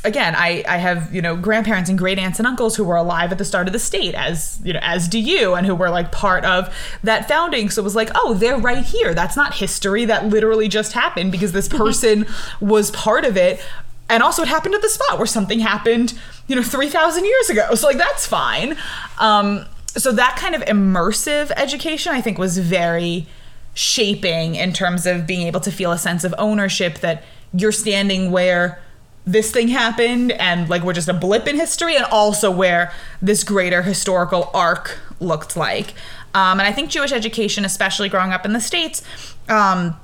again 0.05 0.35
I, 0.35 0.63
I 0.67 0.77
have 0.77 1.13
you 1.13 1.21
know 1.21 1.35
grandparents 1.35 1.89
and 1.89 1.97
great 1.97 2.17
aunts 2.17 2.39
and 2.39 2.47
uncles 2.47 2.75
who 2.75 2.83
were 2.83 2.95
alive 2.95 3.31
at 3.31 3.37
the 3.37 3.45
start 3.45 3.67
of 3.67 3.73
the 3.73 3.79
state 3.79 4.15
as 4.15 4.59
you 4.63 4.73
know 4.73 4.79
as 4.81 5.07
do 5.07 5.19
you 5.19 5.55
and 5.55 5.65
who 5.67 5.75
were 5.75 5.89
like 5.89 6.11
part 6.11 6.45
of 6.45 6.73
that 7.03 7.27
founding. 7.27 7.69
So 7.69 7.81
it 7.81 7.83
was 7.83 7.95
like 7.95 8.09
oh 8.15 8.33
they're 8.33 8.57
right 8.57 8.83
here. 8.83 9.13
That's 9.13 9.35
not 9.35 9.55
history. 9.55 10.05
That 10.05 10.27
literally 10.27 10.67
just 10.67 10.93
happened 10.93 11.31
because 11.31 11.51
this 11.51 11.67
person 11.67 12.25
was 12.61 12.91
part 12.91 13.25
of 13.25 13.35
it. 13.35 13.59
And 14.07 14.21
also 14.21 14.43
it 14.43 14.47
happened 14.47 14.75
at 14.75 14.81
the 14.81 14.89
spot 14.89 15.17
where 15.17 15.27
something 15.27 15.59
happened 15.59 16.17
you 16.47 16.55
know 16.55 16.63
3000 16.63 17.25
years 17.25 17.49
ago. 17.49 17.75
So 17.75 17.87
like 17.87 17.97
that's 17.97 18.25
fine. 18.25 18.77
Um 19.19 19.65
so 19.97 20.11
that 20.11 20.35
kind 20.37 20.53
of 20.55 20.61
immersive 20.63 21.51
education 21.55 22.13
i 22.13 22.19
think 22.19 22.37
was 22.37 22.57
very 22.57 23.25
shaping 23.73 24.55
in 24.55 24.73
terms 24.73 25.05
of 25.05 25.27
being 25.27 25.47
able 25.47 25.59
to 25.59 25.71
feel 25.71 25.91
a 25.91 25.97
sense 25.97 26.23
of 26.23 26.33
ownership 26.37 26.99
that 26.99 27.23
you're 27.53 27.71
standing 27.71 28.31
where 28.31 28.81
this 29.25 29.51
thing 29.51 29.67
happened 29.69 30.31
and 30.33 30.69
like 30.69 30.83
we're 30.83 30.93
just 30.93 31.09
a 31.09 31.13
blip 31.13 31.47
in 31.47 31.55
history 31.55 31.95
and 31.95 32.05
also 32.05 32.51
where 32.51 32.91
this 33.21 33.43
greater 33.43 33.81
historical 33.81 34.49
arc 34.53 34.99
looked 35.19 35.57
like. 35.57 35.93
Um, 36.33 36.59
and 36.59 36.67
i 36.67 36.73
think 36.73 36.89
jewish 36.89 37.13
education 37.13 37.63
especially 37.63 38.09
growing 38.09 38.33
up 38.33 38.43
in 38.45 38.51
the 38.51 38.59
states 38.59 39.01
um, 39.47 39.95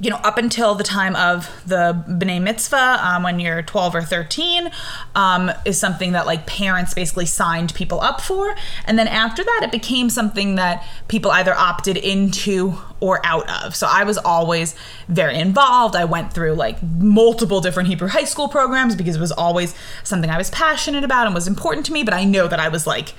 you 0.00 0.08
know, 0.08 0.16
up 0.16 0.38
until 0.38 0.74
the 0.74 0.84
time 0.84 1.14
of 1.14 1.62
the 1.66 2.02
B'nai 2.08 2.40
Mitzvah, 2.40 2.98
um, 3.02 3.22
when 3.22 3.38
you're 3.38 3.62
12 3.62 3.94
or 3.94 4.02
13, 4.02 4.70
um, 5.14 5.52
is 5.66 5.78
something 5.78 6.12
that 6.12 6.24
like 6.24 6.46
parents 6.46 6.94
basically 6.94 7.26
signed 7.26 7.74
people 7.74 8.00
up 8.00 8.20
for. 8.22 8.54
And 8.86 8.98
then 8.98 9.06
after 9.06 9.44
that, 9.44 9.60
it 9.62 9.70
became 9.70 10.08
something 10.08 10.54
that 10.54 10.86
people 11.08 11.30
either 11.30 11.54
opted 11.54 11.98
into 11.98 12.78
or 13.00 13.24
out 13.26 13.48
of. 13.64 13.76
So 13.76 13.86
I 13.90 14.04
was 14.04 14.16
always 14.16 14.74
very 15.08 15.38
involved. 15.38 15.94
I 15.94 16.06
went 16.06 16.32
through 16.32 16.54
like 16.54 16.82
multiple 16.82 17.60
different 17.60 17.88
Hebrew 17.88 18.08
high 18.08 18.24
school 18.24 18.48
programs 18.48 18.96
because 18.96 19.16
it 19.16 19.20
was 19.20 19.32
always 19.32 19.74
something 20.02 20.30
I 20.30 20.38
was 20.38 20.50
passionate 20.50 21.04
about 21.04 21.26
and 21.26 21.34
was 21.34 21.46
important 21.46 21.84
to 21.86 21.92
me. 21.92 22.04
But 22.04 22.14
I 22.14 22.24
know 22.24 22.48
that 22.48 22.58
I 22.58 22.68
was 22.68 22.86
like, 22.86 23.12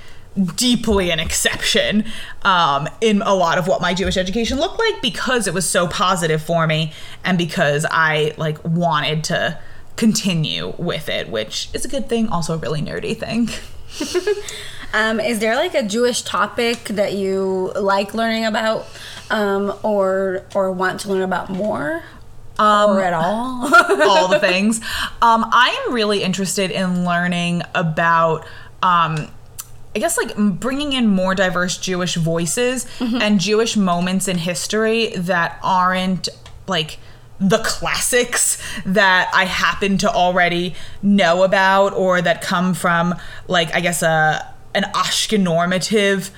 deeply 0.56 1.12
an 1.12 1.20
exception 1.20 2.06
um, 2.44 2.88
in 3.02 3.22
a 3.22 3.34
lot 3.34 3.58
of 3.58 3.68
what 3.68 3.82
my 3.82 3.94
Jewish 3.94 4.16
education 4.18 4.58
looked 4.60 4.80
like 4.80 5.02
because 5.02 5.48
it 5.48 5.54
was 5.54 5.70
so 5.70 5.88
positive 5.88 6.42
for 6.42 6.68
me 6.68 6.94
and 7.24 7.38
because 7.38 7.86
I 7.92 8.34
like 8.38 8.64
wanted 8.64 9.24
to 9.26 9.60
continue 9.98 10.74
with 10.78 11.10
it, 11.10 11.30
which 11.30 11.70
is 11.74 11.84
a 11.84 11.88
good 11.90 12.08
thing, 12.08 12.30
also 12.30 12.54
a 12.54 12.58
really 12.58 12.82
nerdy 12.82 13.16
thing. 13.18 13.50
Um, 14.94 15.20
is 15.22 15.40
there 15.40 15.56
like 15.56 15.74
a 15.74 15.84
Jewish 15.84 16.22
topic 16.24 16.84
that 16.86 17.14
you 17.14 17.72
like 17.76 18.14
learning 18.14 18.46
about, 18.46 18.86
um, 19.30 19.74
or 19.84 20.44
or 20.54 20.72
want 20.72 21.00
to 21.02 21.10
learn 21.10 21.22
about 21.22 21.50
more, 21.50 22.04
Um, 22.60 22.90
or 22.92 23.02
at 23.02 23.14
all? 23.14 23.74
all 24.04 24.28
the 24.28 24.40
things. 24.48 24.80
Um, 25.22 25.46
I 25.50 25.86
am 25.88 25.94
really 25.94 26.24
interested 26.24 26.72
in 26.72 27.06
learning 27.06 27.62
about. 27.74 28.46
Um, 28.84 29.30
I 29.95 30.00
guess 30.00 30.17
like 30.17 30.36
bringing 30.38 30.93
in 30.93 31.07
more 31.07 31.36
diverse 31.36 31.77
Jewish 31.77 32.15
voices 32.15 32.86
mm-hmm. 33.00 33.21
and 33.21 33.39
Jewish 33.39 33.75
moments 33.75 34.27
in 34.27 34.38
history 34.38 35.10
that 35.17 35.60
aren't 35.62 36.29
like 36.67 36.98
the 37.39 37.57
classics 37.57 38.62
that 38.86 39.31
I 39.33 39.45
happen 39.45 39.98
to 40.00 40.10
already 40.10 40.75
know 41.01 41.43
about 41.43 41.93
or 41.93 42.21
that 42.21 42.41
come 42.41 42.74
from 42.74 43.15
like 43.48 43.74
I 43.75 43.81
guess 43.81 44.01
a 44.01 44.48
an 44.74 44.83
Ashkenormative 44.93 46.29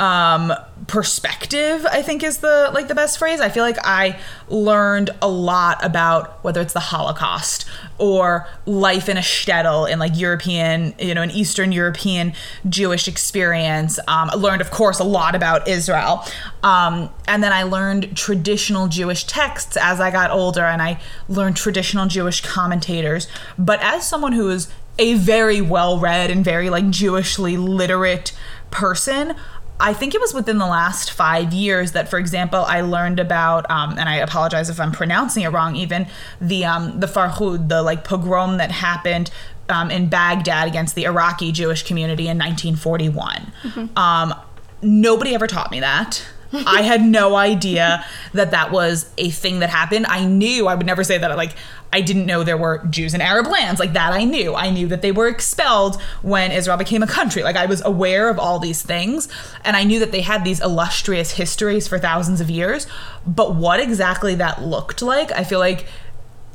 um, 0.00 0.52
perspective 0.86 1.86
i 1.92 2.00
think 2.00 2.24
is 2.24 2.38
the 2.38 2.70
like 2.72 2.88
the 2.88 2.94
best 2.94 3.18
phrase. 3.18 3.38
I 3.38 3.50
feel 3.50 3.62
like 3.62 3.76
i 3.84 4.18
learned 4.48 5.10
a 5.20 5.28
lot 5.28 5.84
about 5.84 6.42
whether 6.42 6.60
it's 6.60 6.72
the 6.72 6.80
holocaust 6.80 7.66
or 7.98 8.48
life 8.64 9.08
in 9.08 9.18
a 9.18 9.20
shtetl 9.20 9.88
in 9.88 9.98
like 9.98 10.18
european 10.18 10.94
you 10.98 11.14
know 11.14 11.20
an 11.20 11.30
eastern 11.30 11.70
european 11.70 12.32
jewish 12.68 13.06
experience. 13.06 13.98
Um, 14.08 14.30
I 14.30 14.36
learned 14.36 14.62
of 14.62 14.70
course 14.70 14.98
a 14.98 15.04
lot 15.04 15.34
about 15.34 15.68
israel. 15.68 16.24
Um, 16.62 17.10
and 17.28 17.44
then 17.44 17.52
i 17.52 17.62
learned 17.62 18.16
traditional 18.16 18.88
jewish 18.88 19.24
texts 19.24 19.76
as 19.76 20.00
i 20.00 20.10
got 20.10 20.30
older 20.30 20.64
and 20.64 20.80
i 20.80 20.98
learned 21.28 21.56
traditional 21.56 22.06
jewish 22.06 22.40
commentators. 22.40 23.28
But 23.58 23.80
as 23.82 24.08
someone 24.08 24.32
who 24.32 24.48
is 24.48 24.72
a 24.98 25.14
very 25.14 25.60
well 25.60 25.98
read 25.98 26.30
and 26.30 26.44
very 26.44 26.70
like 26.70 26.88
jewishly 26.90 27.56
literate 27.56 28.32
person 28.70 29.34
I 29.80 29.94
think 29.94 30.14
it 30.14 30.20
was 30.20 30.34
within 30.34 30.58
the 30.58 30.66
last 30.66 31.10
five 31.10 31.52
years 31.52 31.92
that, 31.92 32.08
for 32.08 32.18
example, 32.18 32.60
I 32.60 32.82
learned 32.82 33.18
about, 33.18 33.68
um, 33.70 33.98
and 33.98 34.08
I 34.08 34.16
apologize 34.16 34.68
if 34.68 34.78
I'm 34.78 34.92
pronouncing 34.92 35.42
it 35.42 35.48
wrong, 35.48 35.76
even 35.76 36.06
the 36.40 36.64
um, 36.64 37.00
the 37.00 37.06
Farhud, 37.06 37.68
the 37.68 37.82
like 37.82 38.04
pogrom 38.04 38.58
that 38.58 38.70
happened 38.70 39.30
um, 39.68 39.90
in 39.90 40.08
Baghdad 40.08 40.68
against 40.68 40.94
the 40.94 41.04
Iraqi 41.04 41.52
Jewish 41.52 41.82
community 41.82 42.24
in 42.24 42.38
1941. 42.38 43.52
Mm-hmm. 43.62 43.98
Um, 43.98 44.34
nobody 44.82 45.34
ever 45.34 45.46
taught 45.46 45.70
me 45.70 45.80
that. 45.80 46.24
I 46.52 46.82
had 46.82 47.02
no 47.02 47.36
idea 47.36 48.04
that 48.32 48.50
that 48.52 48.70
was 48.70 49.10
a 49.18 49.30
thing 49.30 49.60
that 49.60 49.70
happened. 49.70 50.06
I 50.06 50.24
knew 50.24 50.66
I 50.66 50.74
would 50.74 50.86
never 50.86 51.04
say 51.04 51.18
that 51.18 51.36
like 51.36 51.54
I 51.92 52.00
didn't 52.00 52.26
know 52.26 52.44
there 52.44 52.56
were 52.56 52.84
Jews 52.90 53.14
in 53.14 53.20
Arab 53.20 53.46
lands. 53.46 53.80
Like 53.80 53.92
that 53.94 54.12
I 54.12 54.24
knew. 54.24 54.54
I 54.54 54.70
knew 54.70 54.86
that 54.88 55.02
they 55.02 55.12
were 55.12 55.26
expelled 55.26 56.00
when 56.22 56.52
Israel 56.52 56.76
became 56.76 57.02
a 57.02 57.06
country. 57.06 57.42
Like 57.42 57.56
I 57.56 57.66
was 57.66 57.84
aware 57.84 58.28
of 58.28 58.38
all 58.38 58.58
these 58.58 58.82
things 58.82 59.28
and 59.64 59.76
I 59.76 59.84
knew 59.84 59.98
that 59.98 60.12
they 60.12 60.20
had 60.20 60.44
these 60.44 60.60
illustrious 60.60 61.32
histories 61.32 61.88
for 61.88 61.98
thousands 61.98 62.40
of 62.40 62.50
years. 62.50 62.86
But 63.26 63.56
what 63.56 63.80
exactly 63.80 64.34
that 64.36 64.62
looked 64.62 65.02
like, 65.02 65.32
I 65.32 65.44
feel 65.44 65.58
like 65.58 65.86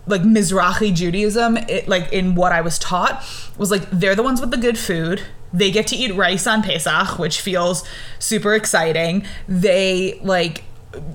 like 0.08 0.22
Mizrahi 0.22 0.94
Judaism, 0.94 1.58
it, 1.58 1.88
like 1.88 2.12
in 2.14 2.36
what 2.36 2.52
I 2.52 2.62
was 2.62 2.78
taught, 2.78 3.24
was 3.58 3.72
like 3.72 3.90
they're 3.90 4.16
the 4.16 4.24
ones 4.24 4.40
with 4.40 4.52
the 4.52 4.58
good 4.58 4.78
food. 4.78 5.22
They 5.52 5.72
get 5.72 5.88
to 5.88 5.96
eat 5.96 6.14
rice 6.14 6.48
on 6.48 6.62
Pesach, 6.64 7.18
which 7.18 7.42
feels 7.42 7.84
super 8.20 8.54
exciting. 8.54 9.26
They 9.48 10.20
like 10.22 10.64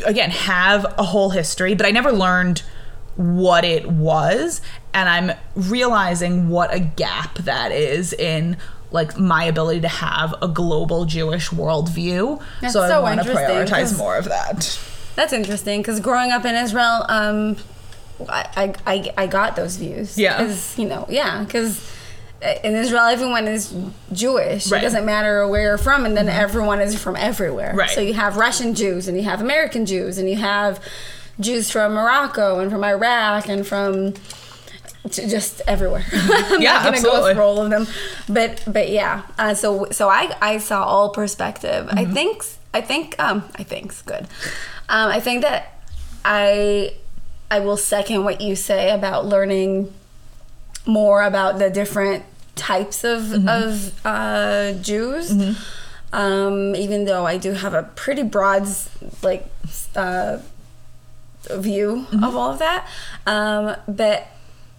again 0.04 0.30
have 0.30 0.84
a 0.98 1.04
whole 1.04 1.30
history, 1.30 1.74
but 1.74 1.86
I 1.86 1.90
never 1.90 2.12
learned 2.12 2.62
what 3.16 3.64
it 3.64 3.86
was 3.86 4.62
and 4.94 5.06
i'm 5.06 5.36
realizing 5.54 6.48
what 6.48 6.72
a 6.72 6.78
gap 6.78 7.34
that 7.38 7.70
is 7.70 8.14
in 8.14 8.56
like 8.92 9.18
my 9.18 9.44
ability 9.44 9.80
to 9.80 9.88
have 9.88 10.32
a 10.40 10.48
global 10.48 11.04
jewish 11.04 11.50
worldview 11.50 12.40
That's 12.62 12.72
so, 12.72 12.88
so 12.88 12.94
i 12.94 12.98
want 13.16 13.22
to 13.22 13.28
prioritize 13.28 13.98
more 13.98 14.16
of 14.16 14.26
that 14.26 14.78
That's 15.20 15.34
interesting 15.34 15.80
because 15.82 16.00
growing 16.00 16.30
up 16.30 16.46
in 16.46 16.54
Israel, 16.54 17.04
um, 17.08 17.56
I, 18.26 18.74
I, 18.86 19.12
I, 19.18 19.26
got 19.26 19.54
those 19.54 19.76
views. 19.76 20.16
Yeah. 20.16 20.56
you 20.76 20.86
know, 20.86 21.06
yeah, 21.10 21.44
because 21.44 21.86
in 22.64 22.74
Israel, 22.74 23.02
everyone 23.04 23.46
is 23.48 23.74
Jewish. 24.12 24.48
Right. 24.48 24.62
Mm-hmm. 24.64 24.74
It 24.76 24.80
doesn't 24.80 25.04
matter 25.04 25.46
where 25.46 25.62
you're 25.62 25.78
from, 25.78 26.06
and 26.06 26.16
then 26.16 26.28
everyone 26.28 26.80
is 26.80 26.98
from 27.00 27.16
everywhere. 27.16 27.74
Right. 27.74 27.90
So 27.90 28.00
you 28.00 28.14
have 28.14 28.36
Russian 28.36 28.74
Jews, 28.74 29.08
and 29.08 29.16
you 29.16 29.24
have 29.24 29.40
American 29.40 29.84
Jews, 29.86 30.16
and 30.18 30.28
you 30.28 30.36
have 30.36 30.82
Jews 31.38 31.70
from 31.70 31.92
Morocco 31.94 32.58
and 32.60 32.70
from 32.70 32.82
Iraq 32.84 33.48
and 33.48 33.66
from 33.66 34.14
just 35.08 35.62
everywhere. 35.66 36.04
I'm 36.12 36.60
Yeah, 36.60 36.72
not 36.74 36.84
gonna 36.84 36.96
absolutely. 36.98 37.20
go 37.30 37.34
through 37.34 37.42
all 37.42 37.60
of 37.62 37.70
them, 37.70 37.86
but 38.28 38.62
but 38.66 38.90
yeah. 38.90 39.22
Uh, 39.38 39.54
so 39.54 39.86
so 39.90 40.08
I 40.08 40.34
I 40.42 40.58
saw 40.58 40.84
all 40.84 41.10
perspective. 41.10 41.88
I 41.90 42.04
Mm-hmm. 42.04 42.12
think 42.12 42.44
I 42.74 42.80
think 42.82 43.16
um 43.18 43.44
I 43.56 43.62
think's 43.64 44.02
good. 44.02 44.26
Um, 44.88 45.08
I 45.10 45.20
think 45.20 45.42
that 45.42 45.82
I 46.24 46.92
I 47.50 47.60
will 47.60 47.76
second 47.78 48.24
what 48.24 48.40
you 48.40 48.54
say 48.56 48.90
about 48.90 49.24
learning 49.26 49.92
more 50.86 51.22
about 51.22 51.58
the 51.58 51.70
different 51.70 52.24
types 52.68 53.04
of 53.04 53.20
Mm-hmm. 53.22 53.48
of 53.48 54.06
uh, 54.06 54.72
Jews. 54.82 55.26
Um, 56.12 56.74
even 56.74 57.04
though 57.04 57.24
I 57.24 57.36
do 57.38 57.52
have 57.52 57.72
a 57.74 57.84
pretty 58.02 58.24
broad 58.24 58.66
like 59.22 59.44
uh, 59.96 60.38
view 61.50 62.06
Mm-hmm. 62.10 62.24
of 62.24 62.36
all 62.36 62.50
of 62.52 62.58
that, 62.58 62.86
um, 63.26 63.76
but 63.88 64.26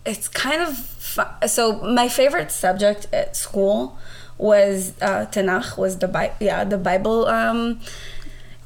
it's 0.05 0.27
kind 0.27 0.61
of 0.61 0.77
fu- 0.77 1.47
so. 1.47 1.81
My 1.81 2.07
favorite 2.09 2.51
subject 2.51 3.07
at 3.13 3.35
school 3.37 3.97
was 4.37 4.93
uh, 5.01 5.25
Tanakh, 5.31 5.77
was 5.77 5.97
the 5.99 6.07
Bi- 6.07 6.33
yeah 6.39 6.63
the 6.65 6.77
Bible. 6.77 7.25
Um, 7.27 7.79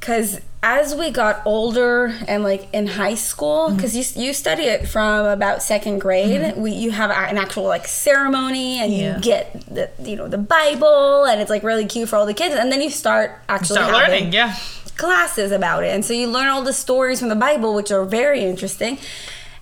because 0.00 0.40
as 0.68 0.96
we 0.96 1.10
got 1.10 1.40
older 1.46 2.12
and 2.26 2.42
like 2.42 2.66
in 2.72 2.86
high 2.88 3.14
school 3.14 3.66
Mm-hmm. 3.68 3.76
because 3.76 3.94
you, 4.16 4.24
you 4.24 4.32
study 4.32 4.64
it 4.64 4.88
from 4.88 5.24
about 5.26 5.62
second 5.62 6.00
grade 6.00 6.56
we, 6.56 6.72
you 6.72 6.90
have 6.90 7.10
an 7.10 7.38
actual 7.38 7.64
like 7.64 7.86
ceremony 7.86 8.80
and 8.80 8.92
Yeah. 8.92 9.14
you 9.16 9.22
get 9.22 9.44
the 9.76 9.88
you 10.02 10.16
know 10.16 10.26
the 10.36 10.38
bible 10.56 11.24
and 11.24 11.40
it's 11.40 11.50
like 11.50 11.62
really 11.62 11.86
cute 11.86 12.08
for 12.08 12.16
all 12.16 12.26
the 12.26 12.34
kids 12.34 12.54
and 12.54 12.72
then 12.72 12.80
you 12.82 12.90
start 12.90 13.28
actually 13.48 13.76
start 13.80 13.92
learning 13.92 14.32
yeah. 14.32 14.56
classes 14.96 15.52
about 15.52 15.84
it. 15.84 15.92
And 15.94 16.04
so 16.04 16.12
you 16.20 16.26
learn 16.36 16.48
all 16.48 16.62
the 16.62 16.72
stories 16.72 17.20
from 17.20 17.28
the 17.28 17.40
bible 17.48 17.70
which 17.78 17.90
are 17.92 18.04
very 18.04 18.40
interesting. 18.52 18.98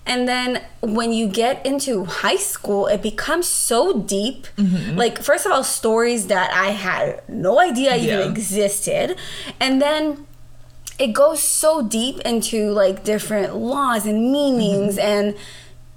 And 0.07 0.27
then 0.27 0.61
when 0.81 1.09
you 1.13 1.25
get 1.27 1.65
into 1.65 2.05
high 2.05 2.41
school 2.53 2.87
it 2.87 3.01
becomes 3.11 3.47
so 3.47 3.79
deep. 4.17 4.47
Mm-hmm. 4.57 4.97
like 4.97 5.21
first 5.29 5.45
of 5.45 5.51
all 5.51 5.63
stories 5.63 6.21
that 6.33 6.49
i 6.65 6.69
had 6.87 7.21
no 7.29 7.59
idea 7.69 7.95
even 7.95 8.19
existed. 8.31 9.07
And 9.59 9.73
then 9.85 10.25
it 10.97 11.13
goes 11.13 11.41
so 11.41 11.81
deep 11.81 12.19
into 12.21 12.71
like 12.71 13.03
different 13.03 13.55
laws 13.55 14.05
and 14.05 14.31
meanings 14.31 14.97
Mm-hmm. 14.97 15.07
and 15.07 15.35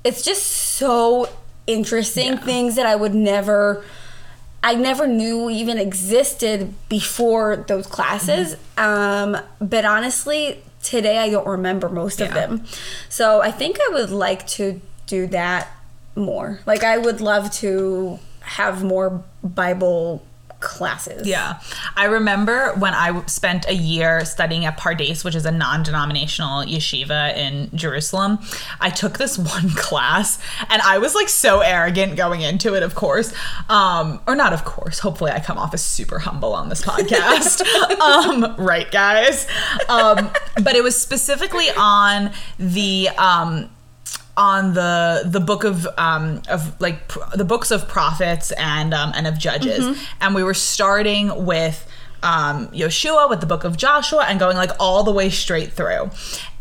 it's 0.04 0.22
just 0.22 0.44
so 0.44 1.28
interesting 1.66 2.36
things 2.38 2.76
that 2.76 2.86
i 2.86 2.94
would 2.96 3.14
never 3.14 3.84
I 4.62 4.74
never 4.74 5.06
knew 5.06 5.48
even 5.50 5.78
existed 5.78 6.74
before 6.88 7.64
those 7.68 7.86
classes. 7.86 8.56
Mm-hmm. 8.76 9.34
Um, 9.36 9.42
but 9.60 9.84
honestly, 9.84 10.62
today 10.82 11.18
I 11.18 11.30
don't 11.30 11.46
remember 11.46 11.88
most 11.88 12.20
of 12.20 12.34
them. 12.34 12.64
So 13.08 13.40
I 13.40 13.50
think 13.50 13.78
I 13.80 13.92
would 13.92 14.10
like 14.10 14.46
to 14.48 14.80
do 15.06 15.26
that 15.28 15.68
more. 16.16 16.60
Like 16.66 16.82
I 16.82 16.98
would 16.98 17.20
love 17.20 17.52
to 17.58 18.18
have 18.40 18.82
more 18.82 19.22
Bible 19.44 20.24
classes. 20.60 21.26
Yeah. 21.26 21.60
I 21.96 22.06
remember 22.06 22.72
when 22.74 22.94
I 22.94 23.24
spent 23.26 23.68
a 23.68 23.74
year 23.74 24.24
studying 24.24 24.64
at 24.64 24.78
Pardes, 24.78 25.24
which 25.24 25.34
is 25.34 25.46
a 25.46 25.52
non 25.52 25.82
denominational 25.82 26.64
yeshiva 26.64 27.36
in 27.36 27.70
Jerusalem. 27.76 28.38
I 28.80 28.90
took 28.90 29.18
this 29.18 29.38
one 29.38 29.70
class 29.70 30.38
and 30.68 30.82
I 30.82 30.98
was 30.98 31.14
like 31.14 31.28
so 31.28 31.60
arrogant 31.60 32.16
going 32.16 32.40
into 32.40 32.74
it, 32.74 32.82
of 32.82 32.94
course. 32.94 33.32
Um, 33.68 34.20
or 34.26 34.34
not, 34.34 34.52
of 34.52 34.64
course. 34.64 34.98
Hopefully, 34.98 35.30
I 35.30 35.40
come 35.40 35.58
off 35.58 35.74
as 35.74 35.84
super 35.84 36.18
humble 36.18 36.54
on 36.54 36.68
this 36.68 36.82
podcast. 36.82 37.62
um, 38.00 38.54
right, 38.58 38.90
guys? 38.90 39.46
Um, 39.88 40.30
but 40.62 40.74
it 40.74 40.82
was 40.82 41.00
specifically 41.00 41.68
on 41.76 42.32
the. 42.58 43.08
Um, 43.10 43.70
on 44.38 44.72
the 44.74 45.22
the 45.26 45.40
book 45.40 45.64
of 45.64 45.86
um 45.98 46.40
of 46.48 46.80
like 46.80 47.08
pr- 47.08 47.36
the 47.36 47.44
books 47.44 47.70
of 47.72 47.88
prophets 47.88 48.52
and 48.52 48.94
um 48.94 49.12
and 49.14 49.26
of 49.26 49.36
judges. 49.36 49.84
And 50.20 50.34
we 50.34 50.42
were 50.44 50.54
starting 50.54 51.44
with 51.44 51.86
um 52.22 52.68
Yoshua 52.68 53.28
with 53.28 53.40
the 53.40 53.46
book 53.46 53.64
of 53.64 53.76
Joshua 53.76 54.24
and 54.28 54.38
going 54.38 54.56
like 54.56 54.70
all 54.78 55.02
the 55.02 55.12
way 55.12 55.28
straight 55.28 55.72
through. 55.72 56.10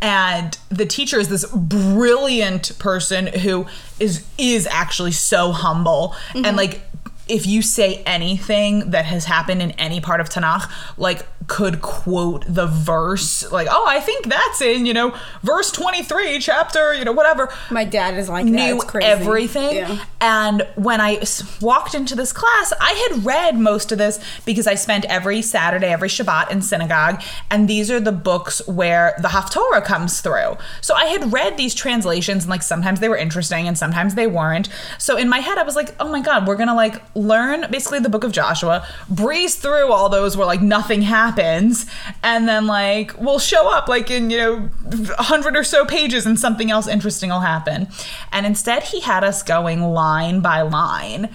And 0.01 0.57
the 0.69 0.85
teacher 0.85 1.19
is 1.19 1.29
this 1.29 1.45
brilliant 1.55 2.77
person 2.79 3.27
who 3.27 3.67
is 3.99 4.25
is 4.37 4.67
actually 4.67 5.11
so 5.13 5.51
humble. 5.51 6.15
And 6.33 6.57
like 6.57 6.81
if 7.29 7.45
you 7.45 7.61
say 7.61 8.03
anything 8.05 8.91
that 8.91 9.05
has 9.05 9.25
happened 9.25 9.61
in 9.61 9.71
any 9.71 9.99
part 10.01 10.19
of 10.21 10.29
Tanakh, 10.29 10.69
like 10.97 11.25
could 11.47 11.81
quote 11.81 12.43
the 12.47 12.67
verse, 12.67 13.49
like, 13.51 13.67
oh, 13.71 13.85
I 13.87 14.01
think 14.01 14.25
that's 14.27 14.61
in, 14.61 14.85
you 14.85 14.93
know, 14.93 15.15
verse 15.43 15.71
23, 15.71 16.39
chapter, 16.39 16.93
you 16.93 17.05
know, 17.05 17.13
whatever. 17.13 17.49
My 17.71 17.85
dad 17.85 18.15
is 18.17 18.27
like 18.27 18.45
that. 18.45 18.51
Knew 18.51 18.75
It's 18.75 18.83
crazy. 18.83 19.07
everything. 19.07 19.75
Yeah. 19.77 20.03
And 20.19 20.67
I 20.99 21.25
walked 21.61 21.95
into 21.95 22.15
this 22.15 22.33
class, 22.33 22.73
I 22.81 23.09
had 23.09 23.25
read 23.25 23.57
most 23.57 23.91
of 23.93 23.97
this 23.97 24.19
because 24.45 24.67
I 24.67 24.75
spent 24.75 25.05
every 25.05 25.41
Saturday, 25.41 25.87
every 25.87 26.09
Shabbat 26.09 26.51
in 26.51 26.61
synagogue. 26.61 27.21
And 27.49 27.69
these 27.69 27.89
are 27.89 27.99
the 27.99 28.11
books 28.11 28.65
where 28.67 29.15
the 29.21 29.29
Haftorah 29.29 29.85
comes 29.85 30.19
through. 30.19 30.57
So 30.81 30.95
I 30.95 31.05
had 31.05 31.31
read 31.31 31.55
these 31.55 31.73
translations 31.73 32.43
and 32.43 32.49
like 32.49 32.63
sometimes 32.63 32.99
they 32.99 33.07
were 33.09 33.17
interesting 33.17 33.67
and 33.67 33.77
sometimes 33.77 34.15
they 34.15 34.27
weren't. 34.27 34.67
So 34.97 35.15
in 35.17 35.29
my 35.29 35.39
head, 35.39 35.57
I 35.57 35.63
was 35.63 35.75
like, 35.77 35.95
oh 35.99 36.09
my 36.09 36.21
God, 36.21 36.45
we're 36.45 36.55
going 36.55 36.67
to 36.67 36.73
like 36.73 37.01
learn 37.17 37.65
basically 37.71 37.99
the 37.99 38.09
book 38.09 38.23
of 38.23 38.31
Joshua, 38.31 38.87
breeze 39.09 39.55
through 39.55 39.91
all 39.91 40.07
those 40.07 40.37
where 40.37 40.45
like 40.45 40.61
nothing 40.61 41.01
happens. 41.01 41.85
And 42.23 42.47
then 42.47 42.67
like 42.67 43.19
we'll 43.19 43.39
show 43.39 43.69
up 43.69 43.87
like 43.87 44.11
in, 44.11 44.29
you 44.29 44.37
know, 44.37 44.69
a 45.17 45.23
hundred 45.23 45.55
or 45.55 45.63
so 45.63 45.85
pages 45.85 46.25
and 46.25 46.39
something 46.39 46.71
else 46.71 46.87
interesting 46.87 47.29
will 47.29 47.41
happen. 47.41 47.87
And 48.31 48.45
instead, 48.45 48.83
he 48.83 49.01
had 49.01 49.23
us 49.23 49.43
going 49.43 49.81
line 49.81 50.41
by 50.41 50.61
line. 50.61 51.29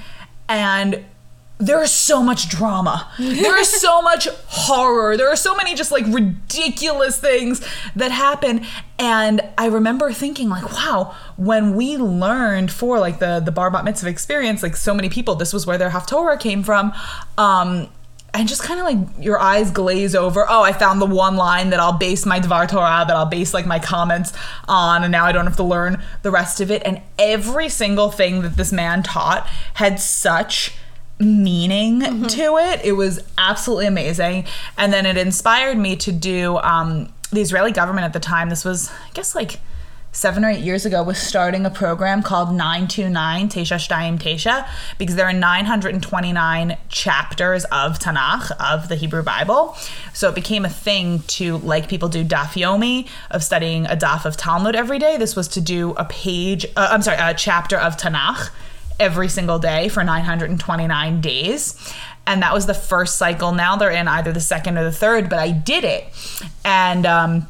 And 0.49 1.05
there 1.59 1.83
is 1.83 1.93
so 1.93 2.23
much 2.23 2.49
drama. 2.49 3.09
There 3.19 3.59
is 3.59 3.69
so 3.69 4.03
much 4.03 4.27
horror. 4.47 5.17
There 5.17 5.31
are 5.31 5.37
so 5.37 5.55
many 5.55 5.75
just 5.75 5.93
like 5.93 6.05
ridiculous 6.07 7.21
things 7.21 7.65
that 7.95 8.11
happen. 8.11 8.67
And 8.99 9.41
I 9.57 9.67
remember 9.67 10.13
thinking 10.13 10.49
like, 10.49 10.73
wow, 10.73 11.15
when 11.37 11.77
we 11.77 11.97
learned 11.97 12.73
for 12.73 12.99
like 12.99 13.21
the 13.21 13.41
the 13.41 13.53
bar 13.53 13.71
mitzvah 13.83 14.09
experience, 14.09 14.63
like 14.63 14.77
so 14.77 14.93
many 14.95 15.09
people, 15.09 15.35
this 15.35 15.53
was 15.53 15.67
where 15.67 15.79
their 15.79 15.91
haftorah 15.91 16.41
came 16.41 16.63
from. 16.63 16.93
Um, 17.39 17.89
and 18.35 18.49
just 18.49 18.63
kind 18.63 18.81
of 18.81 18.87
like 18.87 19.25
your 19.25 19.39
eyes 19.39 19.71
glaze 19.71 20.15
over. 20.15 20.47
Oh, 20.49 20.63
I 20.63 20.73
found 20.73 21.03
the 21.03 21.07
one 21.07 21.37
line 21.37 21.71
that 21.71 21.81
I'll 21.81 21.93
base 21.93 22.25
my 22.25 22.41
Dvar 22.41 22.67
Torah, 22.69 23.05
that 23.07 23.15
I'll 23.15 23.27
base 23.27 23.53
like 23.53 23.67
my 23.67 23.79
comments 23.79 24.33
on, 24.67 25.03
and 25.03 25.13
now 25.13 25.27
I 25.27 25.33
don't 25.33 25.45
have 25.45 25.57
to 25.57 25.63
learn 25.63 26.03
the 26.23 26.31
rest 26.31 26.61
of 26.61 26.71
it. 26.71 26.83
And 26.85 27.03
every 27.19 27.69
single 27.69 28.11
thing 28.11 28.41
that 28.43 28.57
this 28.57 28.73
man 28.73 29.03
taught 29.03 29.47
had 29.75 30.01
such 30.01 30.75
meaning 31.19 32.01
mm-hmm. 32.01 32.27
to 32.27 32.57
it. 32.59 32.85
It 32.85 32.93
was 32.93 33.21
absolutely 33.39 33.87
amazing. 33.87 34.45
And 34.77 34.93
then 34.93 35.07
it 35.07 35.17
inspired 35.17 35.79
me 35.79 35.97
to 35.97 36.13
do 36.13 36.59
um, 36.59 37.13
the 37.31 37.41
Israeli 37.41 37.73
government 37.73 38.05
at 38.05 38.13
the 38.13 38.21
time. 38.21 38.49
This 38.49 38.65
was, 38.65 38.91
I 38.91 39.11
guess, 39.15 39.35
like 39.35 39.61
seven 40.13 40.45
or 40.45 40.51
eight 40.51 40.61
years 40.61 40.85
ago 40.85 41.03
was 41.03 41.19
starting 41.19 41.65
a 41.65 41.71
program 41.71 42.23
called 42.23 42.51
929 42.51 43.49
Tesha 43.49 43.77
Shtayim 43.77 44.19
Tesha 44.19 44.69
because 44.99 45.17
there 45.17 45.27
are 45.27 45.33
929 45.33 46.77
chapters 46.91 47.65
of 47.67 47.99
Tanakh, 47.99 48.51
of 48.61 48.89
the 48.89 48.97
Hebrew 48.97 49.23
Bible. 49.23 49.75
So 50.13 50.29
it 50.29 50.35
became 50.35 50.67
a 50.67 50.69
thing 50.69 51.21
to, 51.29 51.57
like 51.59 51.89
people 51.89 52.11
do 52.11 52.25
Daf 52.25 52.61
Yomi, 52.61 53.09
of 53.31 53.43
studying 53.43 53.87
a 53.87 53.97
Daf 53.97 54.27
of 54.27 54.37
Talmud 54.37 54.77
every 54.77 54.99
day. 54.99 55.17
This 55.17 55.35
was 55.35 55.49
to 55.49 55.63
do 55.63 55.93
a 55.93 56.05
page, 56.05 56.67
uh, 56.77 56.89
I'm 56.91 57.01
sorry, 57.01 57.17
a 57.19 57.33
chapter 57.35 57.79
of 57.79 57.97
Tanakh 57.97 58.51
every 59.03 59.29
single 59.29 59.59
day 59.59 59.89
for 59.89 60.03
929 60.03 61.21
days. 61.21 61.95
And 62.27 62.43
that 62.43 62.55
was 62.55 62.67
the 62.67 62.75
first 62.75 63.17
cycle. 63.17 63.53
Now 63.53 63.77
they're 63.77 63.91
in 63.91 64.07
either 64.07 64.33
the 64.33 64.41
second 64.41 64.79
or 64.79 64.85
the 64.85 64.93
third, 64.93 65.29
but 65.29 65.39
I 65.39 65.51
did 65.51 65.85
it. 65.85 66.07
And, 66.65 67.05
um, 67.05 67.49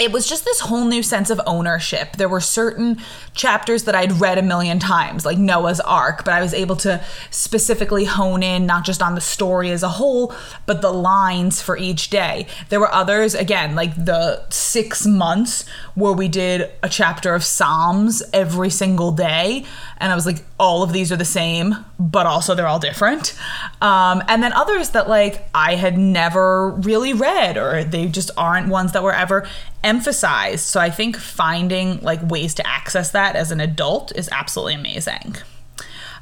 it 0.00 0.12
was 0.12 0.26
just 0.26 0.44
this 0.44 0.60
whole 0.60 0.86
new 0.86 1.02
sense 1.02 1.28
of 1.28 1.40
ownership. 1.46 2.16
There 2.16 2.28
were 2.28 2.40
certain 2.40 2.98
chapters 3.34 3.84
that 3.84 3.94
I'd 3.94 4.12
read 4.12 4.38
a 4.38 4.42
million 4.42 4.78
times, 4.78 5.26
like 5.26 5.36
Noah's 5.36 5.78
Ark, 5.80 6.24
but 6.24 6.32
I 6.32 6.40
was 6.40 6.54
able 6.54 6.76
to 6.76 7.04
specifically 7.30 8.06
hone 8.06 8.42
in 8.42 8.64
not 8.64 8.84
just 8.84 9.02
on 9.02 9.14
the 9.14 9.20
story 9.20 9.70
as 9.70 9.82
a 9.82 9.88
whole, 9.88 10.34
but 10.64 10.80
the 10.80 10.90
lines 10.90 11.60
for 11.60 11.76
each 11.76 12.08
day. 12.08 12.46
There 12.70 12.80
were 12.80 12.92
others, 12.92 13.34
again, 13.34 13.74
like 13.74 13.94
the 13.94 14.48
six 14.48 15.06
months 15.06 15.66
where 15.94 16.14
we 16.14 16.28
did 16.28 16.70
a 16.82 16.88
chapter 16.88 17.34
of 17.34 17.44
Psalms 17.44 18.22
every 18.32 18.70
single 18.70 19.12
day. 19.12 19.66
And 19.98 20.10
I 20.10 20.14
was 20.14 20.24
like, 20.24 20.44
all 20.58 20.82
of 20.82 20.92
these 20.92 21.12
are 21.12 21.16
the 21.16 21.24
same, 21.26 21.74
but 21.98 22.24
also 22.24 22.54
they're 22.54 22.66
all 22.66 22.78
different. 22.78 23.38
Um, 23.82 24.22
and 24.28 24.42
then 24.42 24.52
others 24.54 24.90
that 24.90 25.08
like 25.08 25.46
I 25.54 25.74
had 25.74 25.98
never 25.98 26.70
really 26.70 27.12
read, 27.12 27.58
or 27.58 27.84
they 27.84 28.06
just 28.06 28.30
aren't 28.36 28.68
ones 28.68 28.92
that 28.92 29.02
were 29.02 29.12
ever 29.12 29.46
emphasized. 29.82 30.64
So 30.64 30.80
I 30.80 30.90
think 30.90 31.16
finding 31.16 32.00
like 32.00 32.20
ways 32.28 32.54
to 32.54 32.66
access 32.66 33.10
that 33.12 33.36
as 33.36 33.50
an 33.50 33.60
adult 33.60 34.12
is 34.16 34.28
absolutely 34.32 34.74
amazing. 34.74 35.36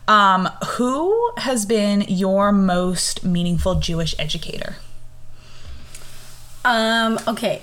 Um, 0.07 0.49
who 0.77 1.33
has 1.37 1.67
been 1.67 2.03
your 2.03 2.51
most 2.51 3.25
meaningful 3.25 3.75
Jewish 3.77 4.15
educator? 4.19 4.77
Um, 6.65 7.19
okay. 7.29 7.63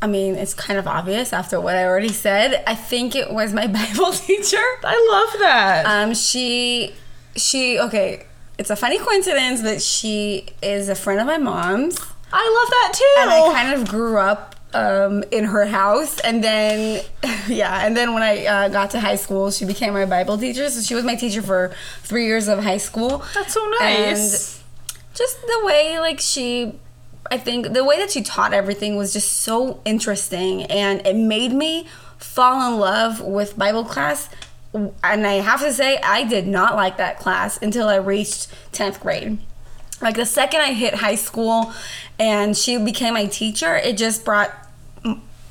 I 0.00 0.06
mean, 0.06 0.34
it's 0.34 0.54
kind 0.54 0.78
of 0.78 0.86
obvious 0.86 1.32
after 1.32 1.60
what 1.60 1.76
I 1.76 1.84
already 1.84 2.08
said. 2.08 2.64
I 2.66 2.74
think 2.74 3.14
it 3.14 3.32
was 3.32 3.52
my 3.52 3.66
Bible 3.68 4.12
teacher. 4.12 4.56
I 4.82 5.08
love 5.10 5.40
that. 5.40 5.86
Um, 5.86 6.14
she, 6.14 6.94
she, 7.36 7.78
okay, 7.78 8.26
it's 8.58 8.70
a 8.70 8.76
funny 8.76 8.98
coincidence, 8.98 9.62
but 9.62 9.82
she 9.82 10.46
is 10.62 10.88
a 10.88 10.94
friend 10.94 11.20
of 11.20 11.26
my 11.26 11.38
mom's. 11.38 12.00
I 12.32 12.60
love 12.60 12.70
that 12.70 12.92
too. 12.94 13.20
And 13.20 13.30
I 13.30 13.62
kind 13.62 13.80
of 13.80 13.88
grew 13.88 14.16
up 14.16 14.51
um, 14.74 15.24
in 15.30 15.44
her 15.44 15.66
house, 15.66 16.18
and 16.20 16.42
then 16.42 17.04
yeah, 17.48 17.84
and 17.84 17.96
then 17.96 18.14
when 18.14 18.22
I 18.22 18.46
uh, 18.46 18.68
got 18.68 18.90
to 18.92 19.00
high 19.00 19.16
school, 19.16 19.50
she 19.50 19.64
became 19.64 19.92
my 19.92 20.04
Bible 20.04 20.38
teacher. 20.38 20.68
So 20.70 20.80
she 20.80 20.94
was 20.94 21.04
my 21.04 21.14
teacher 21.14 21.42
for 21.42 21.72
three 22.02 22.26
years 22.26 22.48
of 22.48 22.62
high 22.62 22.78
school. 22.78 23.24
That's 23.34 23.54
so 23.54 23.64
nice. 23.80 24.56
And 24.56 24.62
just 25.14 25.40
the 25.42 25.60
way 25.64 25.98
like 26.00 26.20
she 26.20 26.72
I 27.30 27.38
think 27.38 27.72
the 27.72 27.84
way 27.84 27.98
that 27.98 28.10
she 28.10 28.22
taught 28.22 28.52
everything 28.52 28.96
was 28.96 29.12
just 29.12 29.32
so 29.32 29.80
interesting 29.84 30.64
and 30.64 31.06
it 31.06 31.16
made 31.16 31.52
me 31.52 31.86
fall 32.18 32.72
in 32.72 32.78
love 32.78 33.20
with 33.20 33.56
Bible 33.56 33.84
class. 33.84 34.28
And 34.74 35.26
I 35.26 35.34
have 35.34 35.60
to 35.60 35.72
say, 35.72 35.98
I 35.98 36.24
did 36.24 36.46
not 36.46 36.76
like 36.76 36.96
that 36.96 37.18
class 37.18 37.58
until 37.60 37.88
I 37.88 37.96
reached 37.96 38.48
10th 38.72 39.00
grade. 39.00 39.38
Like 40.00 40.16
the 40.16 40.26
second 40.26 40.60
I 40.60 40.72
hit 40.72 40.96
high 40.96 41.14
school 41.14 41.72
and 42.18 42.56
she 42.56 42.76
became 42.76 43.14
my 43.14 43.26
teacher, 43.26 43.76
it 43.76 43.96
just 43.96 44.24
brought 44.24 44.52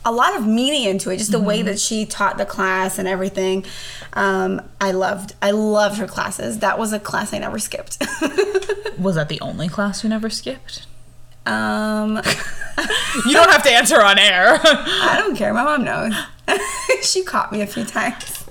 a 0.03 0.11
lot 0.11 0.35
of 0.35 0.47
meaning 0.47 0.83
into 0.83 1.09
it. 1.09 1.17
Just 1.17 1.31
the 1.31 1.37
mm-hmm. 1.37 1.47
way 1.47 1.61
that 1.63 1.79
she 1.79 2.05
taught 2.05 2.37
the 2.37 2.45
class 2.45 2.97
and 2.97 3.07
everything. 3.07 3.65
Um, 4.13 4.61
I 4.79 4.91
loved. 4.91 5.35
I 5.41 5.51
loved 5.51 5.97
her 5.97 6.07
classes. 6.07 6.59
That 6.59 6.79
was 6.79 6.93
a 6.93 6.99
class 6.99 7.33
I 7.33 7.39
never 7.39 7.59
skipped. 7.59 7.97
was 8.99 9.15
that 9.15 9.29
the 9.29 9.39
only 9.41 9.69
class 9.69 10.03
you 10.03 10.09
never 10.09 10.29
skipped? 10.29 10.87
Um, 11.45 12.17
you 13.25 13.33
don't 13.33 13.49
have 13.49 13.63
to 13.63 13.71
answer 13.71 14.01
on 14.01 14.19
air. 14.19 14.59
I 14.63 15.15
don't 15.17 15.35
care. 15.35 15.53
My 15.53 15.63
mom 15.63 15.83
knows. 15.83 16.13
she 17.03 17.23
caught 17.23 17.51
me 17.51 17.61
a 17.61 17.67
few 17.67 17.85
times. 17.85 18.49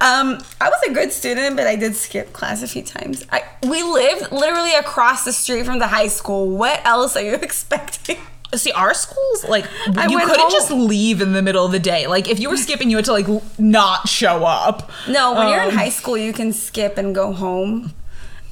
um, 0.00 0.38
I 0.60 0.68
was 0.68 0.80
a 0.88 0.92
good 0.92 1.12
student, 1.12 1.56
but 1.56 1.66
I 1.66 1.76
did 1.76 1.94
skip 1.94 2.32
class 2.32 2.62
a 2.62 2.68
few 2.68 2.82
times. 2.82 3.24
I, 3.30 3.42
we 3.62 3.82
lived 3.82 4.32
literally 4.32 4.74
across 4.74 5.24
the 5.24 5.32
street 5.32 5.66
from 5.66 5.78
the 5.78 5.88
high 5.88 6.08
school. 6.08 6.48
What 6.50 6.80
else 6.86 7.16
are 7.16 7.22
you 7.22 7.34
expecting? 7.34 8.18
See, 8.56 8.72
our 8.72 8.94
schools 8.94 9.44
like 9.44 9.66
I 9.96 10.06
you 10.06 10.18
couldn't 10.18 10.38
home. 10.38 10.50
just 10.50 10.70
leave 10.70 11.20
in 11.20 11.32
the 11.32 11.42
middle 11.42 11.64
of 11.64 11.72
the 11.72 11.78
day. 11.78 12.06
Like 12.06 12.28
if 12.28 12.38
you 12.38 12.50
were 12.50 12.56
skipping, 12.56 12.90
you 12.90 12.96
had 12.96 13.04
to 13.06 13.12
like 13.12 13.26
not 13.58 14.08
show 14.08 14.44
up. 14.44 14.90
No, 15.08 15.32
when 15.32 15.46
um, 15.46 15.52
you're 15.52 15.62
in 15.62 15.70
um, 15.70 15.76
high 15.76 15.88
school, 15.88 16.16
you 16.16 16.32
can 16.32 16.52
skip 16.52 16.98
and 16.98 17.14
go 17.14 17.32
home. 17.32 17.92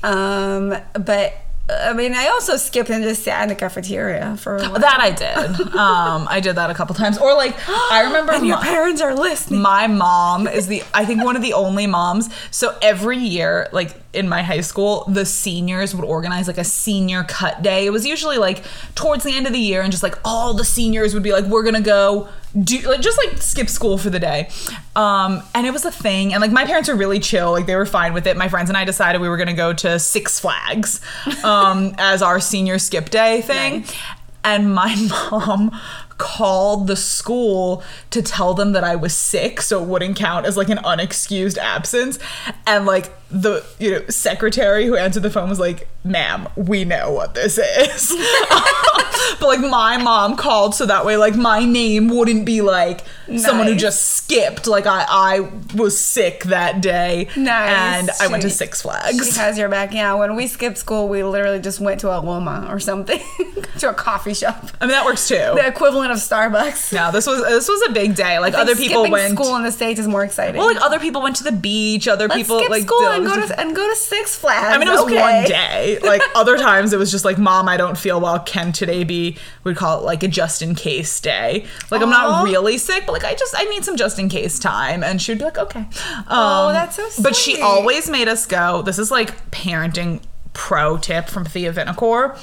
Um, 0.02 0.76
but 0.92 1.34
I 1.70 1.92
mean, 1.92 2.14
I 2.14 2.28
also 2.28 2.56
skipped 2.56 2.90
and 2.90 3.02
just 3.02 3.22
sat 3.22 3.42
in 3.42 3.48
the 3.48 3.54
cafeteria 3.54 4.36
for 4.36 4.58
that. 4.60 5.00
I 5.00 5.10
did. 5.10 5.60
um, 5.74 6.26
I 6.28 6.40
did 6.40 6.56
that 6.56 6.70
a 6.70 6.74
couple 6.74 6.94
times. 6.94 7.18
Or 7.18 7.34
like, 7.34 7.56
I 7.68 8.02
remember 8.06 8.32
and 8.32 8.46
your 8.46 8.56
my, 8.56 8.64
parents 8.64 9.00
are 9.00 9.14
listening. 9.14 9.62
My 9.62 9.86
mom 9.86 10.48
is 10.48 10.66
the 10.66 10.82
I 10.92 11.04
think 11.04 11.22
one 11.24 11.36
of 11.36 11.42
the 11.42 11.52
only 11.52 11.86
moms. 11.86 12.28
So 12.50 12.76
every 12.82 13.18
year, 13.18 13.68
like 13.72 13.94
in 14.12 14.28
my 14.28 14.42
high 14.42 14.60
school, 14.60 15.04
the 15.08 15.24
seniors 15.24 15.94
would 15.94 16.04
organize 16.04 16.46
like 16.46 16.58
a 16.58 16.64
senior 16.64 17.24
cut 17.24 17.62
day. 17.62 17.86
It 17.86 17.90
was 17.90 18.06
usually 18.06 18.38
like 18.38 18.62
towards 18.94 19.24
the 19.24 19.34
end 19.34 19.46
of 19.46 19.52
the 19.52 19.58
year, 19.58 19.82
and 19.82 19.90
just 19.90 20.02
like 20.02 20.16
all 20.24 20.54
the 20.54 20.64
seniors 20.64 21.14
would 21.14 21.22
be 21.22 21.32
like, 21.32 21.44
"We're 21.44 21.62
gonna 21.62 21.80
go 21.80 22.28
do 22.62 22.80
like 22.80 23.00
just 23.00 23.18
like 23.18 23.40
skip 23.40 23.68
school 23.68 23.96
for 23.96 24.10
the 24.10 24.20
day." 24.20 24.50
Um, 24.94 25.42
and 25.54 25.66
it 25.66 25.72
was 25.72 25.84
a 25.84 25.90
thing. 25.90 26.34
And 26.34 26.42
like 26.42 26.52
my 26.52 26.66
parents 26.66 26.88
were 26.88 26.96
really 26.96 27.20
chill; 27.20 27.52
like 27.52 27.66
they 27.66 27.76
were 27.76 27.86
fine 27.86 28.12
with 28.12 28.26
it. 28.26 28.36
My 28.36 28.48
friends 28.48 28.68
and 28.68 28.76
I 28.76 28.84
decided 28.84 29.20
we 29.20 29.28
were 29.28 29.38
gonna 29.38 29.54
go 29.54 29.72
to 29.72 29.98
Six 29.98 30.38
Flags 30.38 31.00
um, 31.44 31.94
as 31.98 32.22
our 32.22 32.40
senior 32.40 32.78
skip 32.78 33.10
day 33.10 33.40
thing. 33.40 33.80
Nice. 33.80 33.96
And 34.44 34.74
my 34.74 34.94
mom 35.30 35.70
called 36.18 36.86
the 36.86 36.96
school 36.96 37.82
to 38.10 38.22
tell 38.22 38.54
them 38.54 38.72
that 38.72 38.84
I 38.84 38.96
was 38.96 39.14
sick, 39.16 39.60
so 39.60 39.82
it 39.82 39.88
wouldn't 39.88 40.16
count 40.16 40.46
as 40.46 40.56
like 40.56 40.68
an 40.68 40.78
unexcused 40.78 41.58
absence. 41.58 42.18
And 42.66 42.86
like 42.86 43.10
the 43.30 43.64
you 43.78 43.90
know 43.90 44.06
secretary 44.08 44.86
who 44.86 44.96
answered 44.96 45.22
the 45.22 45.30
phone 45.30 45.48
was 45.48 45.58
like, 45.58 45.88
"Ma'am, 46.04 46.48
we 46.56 46.84
know 46.84 47.12
what 47.12 47.34
this 47.34 47.58
is." 47.58 48.12
but 49.40 49.46
like 49.46 49.60
my 49.60 49.96
mom 49.96 50.36
called 50.36 50.74
so 50.74 50.86
that 50.86 51.04
way 51.04 51.16
like 51.16 51.34
my 51.34 51.64
name 51.64 52.08
wouldn't 52.08 52.44
be 52.44 52.60
like 52.60 53.02
nice. 53.26 53.44
someone 53.44 53.66
who 53.66 53.74
just 53.74 54.02
skipped. 54.02 54.66
Like 54.66 54.86
I 54.86 55.06
I 55.08 55.40
was 55.74 55.98
sick 55.98 56.44
that 56.44 56.80
day. 56.80 57.28
Nice. 57.36 57.98
And 57.98 58.10
I 58.20 58.28
went 58.28 58.42
to 58.42 58.50
Six 58.50 58.82
Flags. 58.82 59.32
She 59.32 59.38
has 59.38 59.58
your 59.58 59.68
back. 59.68 59.92
Yeah, 59.92 60.14
when 60.14 60.36
we 60.36 60.46
skipped 60.46 60.78
school, 60.78 61.08
we 61.08 61.24
literally 61.24 61.60
just 61.60 61.80
went 61.80 62.00
to 62.00 62.08
Aroma 62.08 62.68
or 62.70 62.78
something, 62.78 63.20
to 63.78 63.90
a 63.90 63.94
coffee 63.94 64.34
shop. 64.34 64.70
I 64.80 64.86
mean 64.86 64.92
that 64.92 65.04
works 65.04 65.26
too. 65.26 65.34
The 65.34 65.66
equivalent 65.66 66.11
of 66.12 66.18
Starbucks. 66.18 66.92
No, 66.92 67.10
this 67.10 67.26
was 67.26 67.42
this 67.42 67.68
was 67.68 67.82
a 67.88 67.92
big 67.92 68.14
day. 68.14 68.38
Like 68.38 68.54
other 68.54 68.76
people 68.76 69.10
went. 69.10 69.34
School 69.34 69.56
in 69.56 69.62
the 69.62 69.72
states 69.72 69.98
is 69.98 70.06
more 70.06 70.22
exciting. 70.22 70.58
Well, 70.58 70.72
like 70.72 70.82
other 70.82 71.00
people 71.00 71.22
went 71.22 71.36
to 71.36 71.44
the 71.44 71.52
beach. 71.52 72.06
Other 72.06 72.28
Let's 72.28 72.42
people 72.42 72.58
skip 72.58 72.70
like 72.70 72.82
school 72.82 73.06
and 73.08 73.24
go 73.24 73.46
to 73.46 73.60
and 73.60 73.74
go 73.74 73.88
to 73.88 73.96
Six 73.96 74.36
Flags. 74.36 74.76
I 74.76 74.78
mean, 74.78 74.88
it 74.88 74.92
was 74.92 75.00
okay. 75.00 75.20
one 75.20 75.44
day. 75.44 75.98
Like 76.12 76.22
other 76.34 76.58
times, 76.58 76.92
it 76.92 76.98
was 76.98 77.10
just 77.10 77.24
like, 77.24 77.38
"Mom, 77.38 77.68
I 77.68 77.76
don't 77.76 77.96
feel 77.96 78.20
well. 78.20 78.38
Can 78.40 78.72
today 78.72 79.02
be?" 79.02 79.36
We'd 79.64 79.76
call 79.76 80.00
it 80.00 80.04
like 80.04 80.22
a 80.22 80.28
just 80.28 80.60
in 80.60 80.74
case 80.74 81.20
day. 81.20 81.64
Like 81.90 82.00
Aww. 82.00 82.04
I'm 82.04 82.10
not 82.10 82.44
really 82.44 82.76
sick, 82.76 83.04
but 83.06 83.12
like 83.12 83.24
I 83.24 83.34
just 83.34 83.54
I 83.56 83.64
need 83.64 83.84
some 83.84 83.96
just 83.96 84.18
in 84.18 84.28
case 84.28 84.58
time. 84.58 85.02
And 85.02 85.22
she'd 85.22 85.38
be 85.38 85.44
like, 85.44 85.58
"Okay." 85.58 85.80
Um, 85.80 86.24
oh, 86.28 86.72
that's 86.72 86.96
so 86.96 87.08
sweet. 87.08 87.22
But 87.22 87.36
she 87.36 87.60
always 87.60 88.10
made 88.10 88.28
us 88.28 88.46
go. 88.46 88.82
This 88.82 88.98
is 88.98 89.10
like 89.10 89.50
parenting 89.50 90.20
pro 90.52 90.98
tip 90.98 91.28
from 91.28 91.44
Thea 91.44 91.72
Vinokor. 91.72 92.38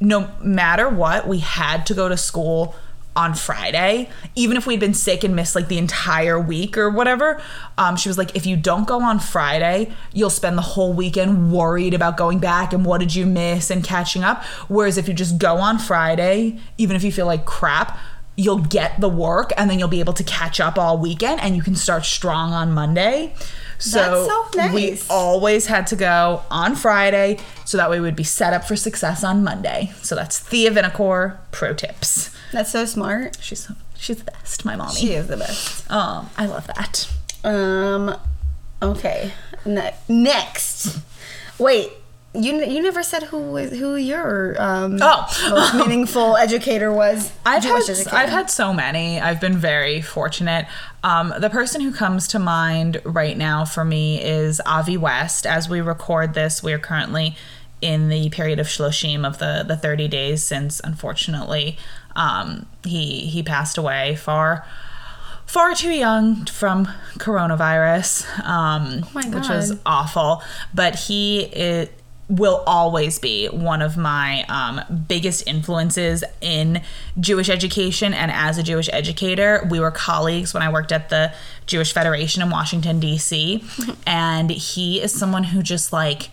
No 0.00 0.30
matter 0.40 0.88
what, 0.88 1.28
we 1.28 1.40
had 1.40 1.84
to 1.86 1.94
go 1.94 2.08
to 2.08 2.16
school 2.16 2.74
on 3.16 3.34
Friday, 3.34 4.08
even 4.36 4.56
if 4.56 4.66
we'd 4.66 4.80
been 4.80 4.94
sick 4.94 5.24
and 5.24 5.34
missed 5.34 5.54
like 5.54 5.68
the 5.68 5.78
entire 5.78 6.38
week 6.38 6.78
or 6.78 6.88
whatever. 6.88 7.42
Um, 7.76 7.96
she 7.96 8.08
was 8.08 8.16
like, 8.16 8.36
if 8.36 8.46
you 8.46 8.56
don't 8.56 8.86
go 8.86 9.02
on 9.02 9.18
Friday, 9.18 9.92
you'll 10.12 10.30
spend 10.30 10.56
the 10.56 10.62
whole 10.62 10.92
weekend 10.92 11.52
worried 11.52 11.92
about 11.92 12.16
going 12.16 12.38
back 12.38 12.72
and 12.72 12.84
what 12.84 12.98
did 12.98 13.14
you 13.14 13.26
miss 13.26 13.70
and 13.70 13.82
catching 13.82 14.22
up. 14.22 14.44
Whereas 14.68 14.96
if 14.96 15.08
you 15.08 15.14
just 15.14 15.38
go 15.38 15.56
on 15.56 15.78
Friday, 15.78 16.58
even 16.78 16.94
if 16.94 17.02
you 17.02 17.10
feel 17.10 17.26
like 17.26 17.44
crap, 17.44 17.98
you'll 18.36 18.58
get 18.58 18.98
the 19.00 19.08
work 19.08 19.52
and 19.56 19.68
then 19.68 19.78
you'll 19.78 19.88
be 19.88 20.00
able 20.00 20.14
to 20.14 20.24
catch 20.24 20.60
up 20.60 20.78
all 20.78 20.96
weekend 20.96 21.40
and 21.40 21.56
you 21.56 21.62
can 21.62 21.74
start 21.74 22.04
strong 22.04 22.52
on 22.52 22.72
Monday. 22.72 23.34
So, 23.78 24.26
That's 24.54 24.60
so 24.60 24.74
we 24.74 25.00
always 25.10 25.66
had 25.66 25.86
to 25.88 25.96
go 25.96 26.42
on 26.50 26.76
Friday 26.76 27.38
so 27.64 27.76
that 27.76 27.90
way 27.90 27.98
we'd 27.98 28.16
be 28.16 28.24
set 28.24 28.52
up 28.52 28.64
for 28.64 28.76
success 28.76 29.24
on 29.24 29.42
Monday. 29.42 29.92
So 30.02 30.14
that's 30.14 30.38
Thea 30.38 30.70
Vinokor 30.70 31.38
pro 31.50 31.74
tips. 31.74 32.30
That's 32.52 32.70
so 32.70 32.84
smart. 32.84 33.38
She's 33.40 33.70
she's 33.96 34.18
the 34.18 34.24
best, 34.30 34.64
my 34.64 34.76
mommy. 34.76 34.94
She 34.94 35.12
is 35.12 35.26
the 35.28 35.36
best. 35.36 35.90
Um, 35.90 36.30
I 36.36 36.46
love 36.46 36.66
that. 36.66 37.10
Um. 37.44 38.16
Okay. 38.82 39.32
Ne- 39.64 39.94
next. 40.08 40.98
Wait. 41.58 41.90
You 42.32 42.64
you 42.64 42.80
never 42.80 43.02
said 43.02 43.24
who 43.24 43.38
was 43.50 43.72
who 43.72 43.96
your 43.96 44.54
um 44.62 44.98
Oh. 45.02 45.26
most 45.50 45.74
meaningful 45.74 46.36
educator 46.36 46.92
was. 46.92 47.32
I've 47.44 47.62
Jewish 47.64 47.88
had, 47.88 47.96
educator. 47.96 48.16
I've 48.16 48.28
had 48.28 48.48
so 48.50 48.72
many. 48.72 49.20
I've 49.20 49.40
been 49.40 49.56
very 49.58 50.00
fortunate. 50.00 50.66
Um, 51.02 51.34
the 51.40 51.50
person 51.50 51.80
who 51.80 51.92
comes 51.92 52.28
to 52.28 52.38
mind 52.38 53.02
right 53.04 53.36
now 53.36 53.64
for 53.64 53.84
me 53.84 54.22
is 54.22 54.60
Avi 54.64 54.96
West. 54.96 55.44
As 55.44 55.68
we 55.68 55.80
record 55.80 56.34
this, 56.34 56.62
we 56.62 56.72
are 56.72 56.78
currently 56.78 57.36
in 57.82 58.08
the 58.10 58.28
period 58.30 58.60
of 58.60 58.66
Shloshim 58.68 59.26
of 59.26 59.38
the, 59.38 59.64
the 59.66 59.76
30 59.76 60.06
days 60.06 60.44
since, 60.44 60.80
unfortunately, 60.84 61.78
um, 62.16 62.66
he 62.84 63.26
he 63.26 63.42
passed 63.42 63.78
away 63.78 64.16
far 64.16 64.64
far 65.46 65.74
too 65.74 65.90
young 65.90 66.44
from 66.46 66.86
coronavirus, 67.18 68.24
um, 68.44 69.04
my 69.12 69.22
which 69.30 69.48
was 69.48 69.76
awful. 69.84 70.42
But 70.72 70.94
he 70.94 71.40
it 71.40 71.92
will 72.30 72.62
always 72.64 73.18
be 73.18 73.48
one 73.48 73.82
of 73.82 73.96
my 73.96 74.44
um, 74.44 75.04
biggest 75.08 75.46
influences 75.48 76.22
in 76.40 76.80
Jewish 77.18 77.50
education. 77.50 78.14
And 78.14 78.30
as 78.30 78.56
a 78.56 78.62
Jewish 78.62 78.88
educator, 78.92 79.66
we 79.68 79.80
were 79.80 79.90
colleagues 79.90 80.54
when 80.54 80.62
I 80.62 80.72
worked 80.72 80.92
at 80.92 81.08
the 81.08 81.32
Jewish 81.66 81.92
Federation 81.92 82.40
in 82.40 82.48
Washington 82.50 83.00
D.C. 83.00 83.64
and 84.06 84.50
he 84.50 85.02
is 85.02 85.12
someone 85.12 85.42
who 85.44 85.60
just 85.60 85.92
like 85.92 86.30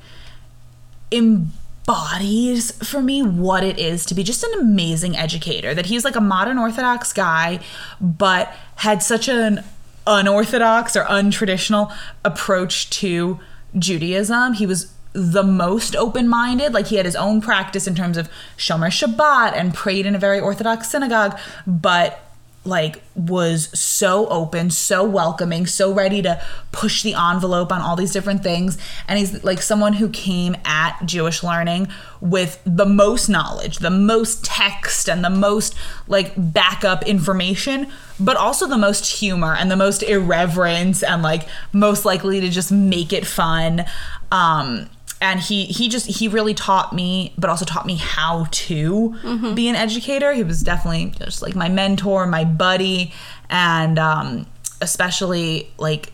embodies 1.88 2.72
for 2.86 3.02
me 3.02 3.24
what 3.24 3.64
it 3.64 3.80
is 3.80 4.06
to 4.06 4.14
be 4.14 4.24
just 4.24 4.44
an 4.44 4.60
amazing 4.60 5.16
educator. 5.16 5.74
That 5.74 5.86
he's 5.86 6.04
like 6.04 6.16
a 6.16 6.22
modern 6.22 6.58
Orthodox 6.58 7.14
guy, 7.14 7.60
but 8.02 8.54
had 8.76 9.02
such 9.02 9.30
an 9.30 9.64
unorthodox 10.06 10.96
or 10.96 11.04
untraditional 11.06 11.94
approach 12.26 12.90
to 12.90 13.40
Judaism. 13.78 14.54
He 14.54 14.66
was 14.66 14.94
the 15.14 15.44
most 15.44 15.96
open 15.96 16.28
minded. 16.28 16.74
Like 16.74 16.88
he 16.88 16.98
had 16.98 17.06
his 17.06 17.16
own 17.16 17.42
practice 17.42 17.88
in 17.88 17.96
terms 17.96 18.18
of 18.18 18.30
Shomer 18.58 18.90
Shabbat 18.90 19.54
and 19.54 19.74
prayed 19.74 20.06
in 20.06 20.14
a 20.16 20.20
very 20.20 20.40
Orthodox 20.40 20.90
synagogue, 20.90 21.38
but 21.66 22.27
like 22.68 23.02
was 23.16 23.70
so 23.78 24.28
open, 24.28 24.70
so 24.70 25.04
welcoming, 25.04 25.66
so 25.66 25.94
ready 25.94 26.22
to 26.22 26.42
push 26.72 27.04
the 27.04 27.14
envelope 27.14 27.72
on 27.72 27.82
all 27.82 27.96
these 27.96 28.12
different 28.12 28.44
things. 28.44 28.78
And 29.08 29.18
he's 29.18 29.44
like 29.44 29.62
someone 29.62 29.94
who 29.94 30.10
came 30.10 30.56
at 30.66 31.00
Jewish 31.06 31.44
learning 31.44 31.88
with 32.22 32.62
the 32.66 32.86
most 32.86 33.30
knowledge, 33.30 33.80
the 33.80 33.90
most 33.90 34.44
text, 34.44 35.10
and 35.10 35.24
the 35.24 35.30
most 35.30 35.76
like 36.08 36.34
backup 36.38 37.04
information, 37.04 37.92
but 38.20 38.38
also 38.38 38.68
the 38.68 38.78
most 38.78 39.20
humor 39.20 39.56
and 39.56 39.72
the 39.72 39.76
most 39.76 40.04
irreverence 40.04 41.04
and 41.04 41.24
like 41.24 41.48
most 41.74 42.06
likely 42.06 42.40
to 42.42 42.50
just 42.50 42.72
make 42.72 43.14
it 43.14 43.26
fun. 43.26 43.86
Um 44.32 44.90
and 45.20 45.40
he 45.40 45.66
he 45.66 45.90
just 45.90 46.06
he 46.08 46.28
really 46.28 46.54
taught 46.54 46.94
me 46.94 47.34
but 47.38 47.50
also 47.50 47.66
taught 47.66 47.86
me 47.86 47.96
how 47.96 48.46
to 48.52 49.16
be 49.56 49.68
an 49.68 49.76
educator. 49.76 50.34
He 50.34 50.44
was 50.44 50.62
definitely 50.62 51.14
just 51.18 51.42
like 51.42 51.56
my 51.56 51.70
mentor 51.70 52.28
my 52.28 52.46
buddy 52.46 53.12
and 53.50 53.98
um 53.98 54.46
especially 54.82 55.72
like 55.78 56.14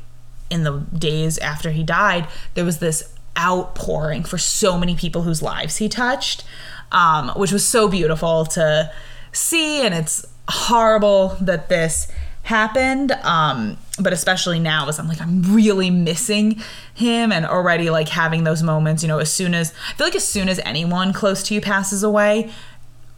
in 0.49 0.63
the 0.63 0.79
days 0.97 1.37
after 1.39 1.71
he 1.71 1.83
died 1.83 2.27
there 2.53 2.63
was 2.63 2.79
this 2.79 3.13
outpouring 3.37 4.23
for 4.23 4.37
so 4.37 4.77
many 4.77 4.95
people 4.95 5.23
whose 5.23 5.41
lives 5.41 5.77
he 5.77 5.89
touched 5.89 6.43
um 6.91 7.29
which 7.29 7.51
was 7.51 7.65
so 7.67 7.87
beautiful 7.87 8.45
to 8.45 8.91
see 9.31 9.81
and 9.81 9.93
it's 9.95 10.25
horrible 10.47 11.35
that 11.41 11.67
this 11.67 12.07
happened 12.43 13.11
um 13.23 13.75
but 14.01 14.11
especially 14.13 14.59
now 14.59 14.87
as 14.89 14.97
i'm 14.99 15.07
like 15.07 15.21
i'm 15.21 15.41
really 15.53 15.89
missing 15.91 16.59
him 16.93 17.31
and 17.31 17.45
already 17.45 17.89
like 17.89 18.09
having 18.09 18.43
those 18.43 18.63
moments 18.63 19.03
you 19.03 19.07
know 19.07 19.19
as 19.19 19.31
soon 19.31 19.53
as 19.53 19.71
i 19.89 19.93
feel 19.93 20.07
like 20.07 20.15
as 20.15 20.27
soon 20.27 20.49
as 20.49 20.59
anyone 20.65 21.13
close 21.13 21.43
to 21.43 21.53
you 21.53 21.61
passes 21.61 22.01
away 22.03 22.49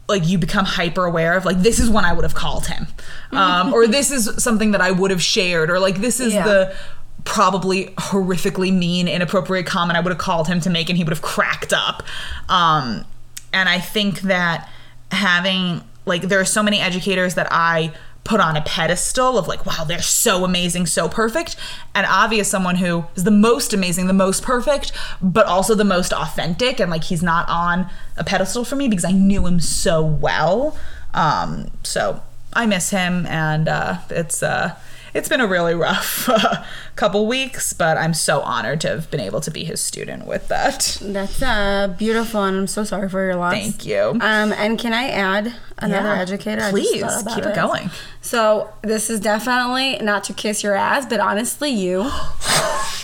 like 0.08 0.28
you 0.28 0.36
become 0.38 0.64
hyper 0.66 1.04
aware 1.06 1.34
of 1.36 1.44
like 1.46 1.58
this 1.62 1.78
is 1.80 1.88
when 1.88 2.04
i 2.04 2.12
would 2.12 2.24
have 2.24 2.34
called 2.34 2.66
him 2.66 2.86
um 3.32 3.72
or 3.72 3.86
this 3.86 4.10
is 4.10 4.30
something 4.42 4.72
that 4.72 4.80
i 4.82 4.90
would 4.90 5.10
have 5.10 5.22
shared 5.22 5.70
or 5.70 5.78
like 5.80 5.96
this 5.96 6.20
is 6.20 6.34
Yeah. 6.34 6.44
the 6.44 6.76
probably 7.24 7.86
horrifically 7.96 8.72
mean 8.72 9.08
inappropriate 9.08 9.66
comment 9.66 9.96
i 9.96 10.00
would 10.00 10.10
have 10.10 10.18
called 10.18 10.46
him 10.46 10.60
to 10.60 10.70
make 10.70 10.88
and 10.88 10.96
he 10.98 11.02
would 11.04 11.12
have 11.12 11.22
cracked 11.22 11.72
up 11.72 12.02
um 12.48 13.04
and 13.52 13.68
i 13.68 13.80
think 13.80 14.20
that 14.20 14.68
having 15.10 15.80
like 16.04 16.22
there 16.22 16.38
are 16.38 16.44
so 16.44 16.62
many 16.62 16.78
educators 16.78 17.34
that 17.34 17.48
i 17.50 17.92
put 18.26 18.40
on 18.40 18.56
a 18.56 18.62
pedestal 18.62 19.38
of 19.38 19.46
like 19.46 19.64
wow 19.64 19.84
they're 19.84 20.02
so 20.02 20.44
amazing 20.44 20.84
so 20.86 21.08
perfect. 21.08 21.56
And 21.94 22.06
Avi 22.06 22.40
is 22.40 22.48
someone 22.48 22.76
who 22.76 23.04
is 23.14 23.24
the 23.24 23.30
most 23.30 23.72
amazing 23.72 24.06
the 24.06 24.12
most 24.12 24.42
perfect 24.42 24.92
but 25.22 25.46
also 25.46 25.74
the 25.74 25.84
most 25.84 26.12
authentic. 26.12 26.80
And 26.80 26.90
like 26.90 27.04
he's 27.04 27.22
not 27.22 27.48
on 27.48 27.88
a 28.16 28.24
pedestal 28.24 28.64
for 28.64 28.76
me 28.76 28.88
because 28.88 29.04
i 29.04 29.12
knew 29.12 29.46
him 29.46 29.60
so 29.60 30.04
well. 30.04 30.76
Um 31.14 31.70
so 31.82 32.22
i 32.52 32.66
miss 32.66 32.90
him 32.90 33.26
and 33.26 33.68
uh 33.68 33.98
it's 34.10 34.42
uh 34.42 34.74
it's 35.16 35.28
been 35.28 35.40
a 35.40 35.46
really 35.46 35.74
rough 35.74 36.28
uh, 36.28 36.62
couple 36.94 37.26
weeks 37.26 37.72
but 37.72 37.96
i'm 37.98 38.14
so 38.14 38.40
honored 38.42 38.80
to 38.80 38.88
have 38.88 39.10
been 39.10 39.20
able 39.20 39.40
to 39.40 39.50
be 39.50 39.64
his 39.64 39.80
student 39.80 40.26
with 40.26 40.46
that 40.48 40.98
That's 41.02 41.42
uh, 41.42 41.94
beautiful, 41.98 42.42
and 42.44 42.56
I'm 42.56 42.66
so 42.66 42.84
sorry 42.84 43.08
for 43.08 43.24
your 43.24 43.36
loss. 43.36 43.52
thank 43.52 43.84
you 43.86 44.02
Um, 44.20 44.52
and 44.52 44.78
can 44.78 44.92
I 44.92 45.08
add 45.08 45.54
another 45.78 46.08
Yeah, 46.14 46.20
educator? 46.20 46.68
Please, 46.70 47.04
keep 47.34 47.44
it 47.44 47.54
going. 47.54 47.90
So 48.20 48.70
this 48.82 49.10
is 49.10 49.20
definitely 49.20 49.98
not 49.98 50.24
to 50.24 50.32
kiss 50.32 50.62
your 50.62 50.74
ass, 50.74 51.04
but 51.06 51.20
honestly, 51.20 51.70
you. 51.70 52.10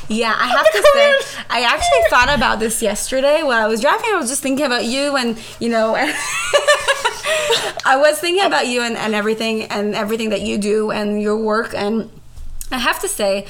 Yeah, 0.09 0.35
I 0.37 0.49
have 0.49 0.67
to 0.67 0.83
say, 0.95 1.43
I 1.49 1.63
actually 1.63 2.11
thought 2.11 2.35
about 2.37 2.59
this 2.59 2.83
yesterday 2.83 3.43
while 3.45 3.65
I 3.65 3.69
was 3.69 3.81
driving. 3.81 4.11
I 4.13 4.17
was 4.17 4.29
just 4.29 4.43
thinking 4.43 4.67
about 4.67 4.85
you, 4.85 5.17
and 5.17 5.39
you 5.61 5.69
know, 5.71 5.95
I 7.85 7.97
was 7.97 8.19
thinking 8.19 8.45
about 8.45 8.67
you 8.67 8.83
and, 8.83 8.97
and 8.97 9.15
everything, 9.15 9.65
and 9.65 9.95
everything 9.95 10.31
that 10.31 10.43
you 10.43 10.59
do, 10.59 10.91
and 10.91 11.21
your 11.21 11.37
work, 11.37 11.75
and 11.75 12.11
I 12.71 12.79
have 12.79 13.01
to 13.01 13.09
say, 13.09 13.47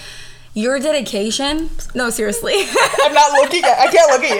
your 0.54 0.78
dedication. 0.78 1.70
No, 1.94 2.10
seriously, 2.10 2.54
i'm 3.02 3.14
not 3.14 3.32
looking 3.32 3.64
at 3.64 3.78
i 3.78 3.86
can't 3.90 4.10
look 4.10 4.22
at 4.22 4.36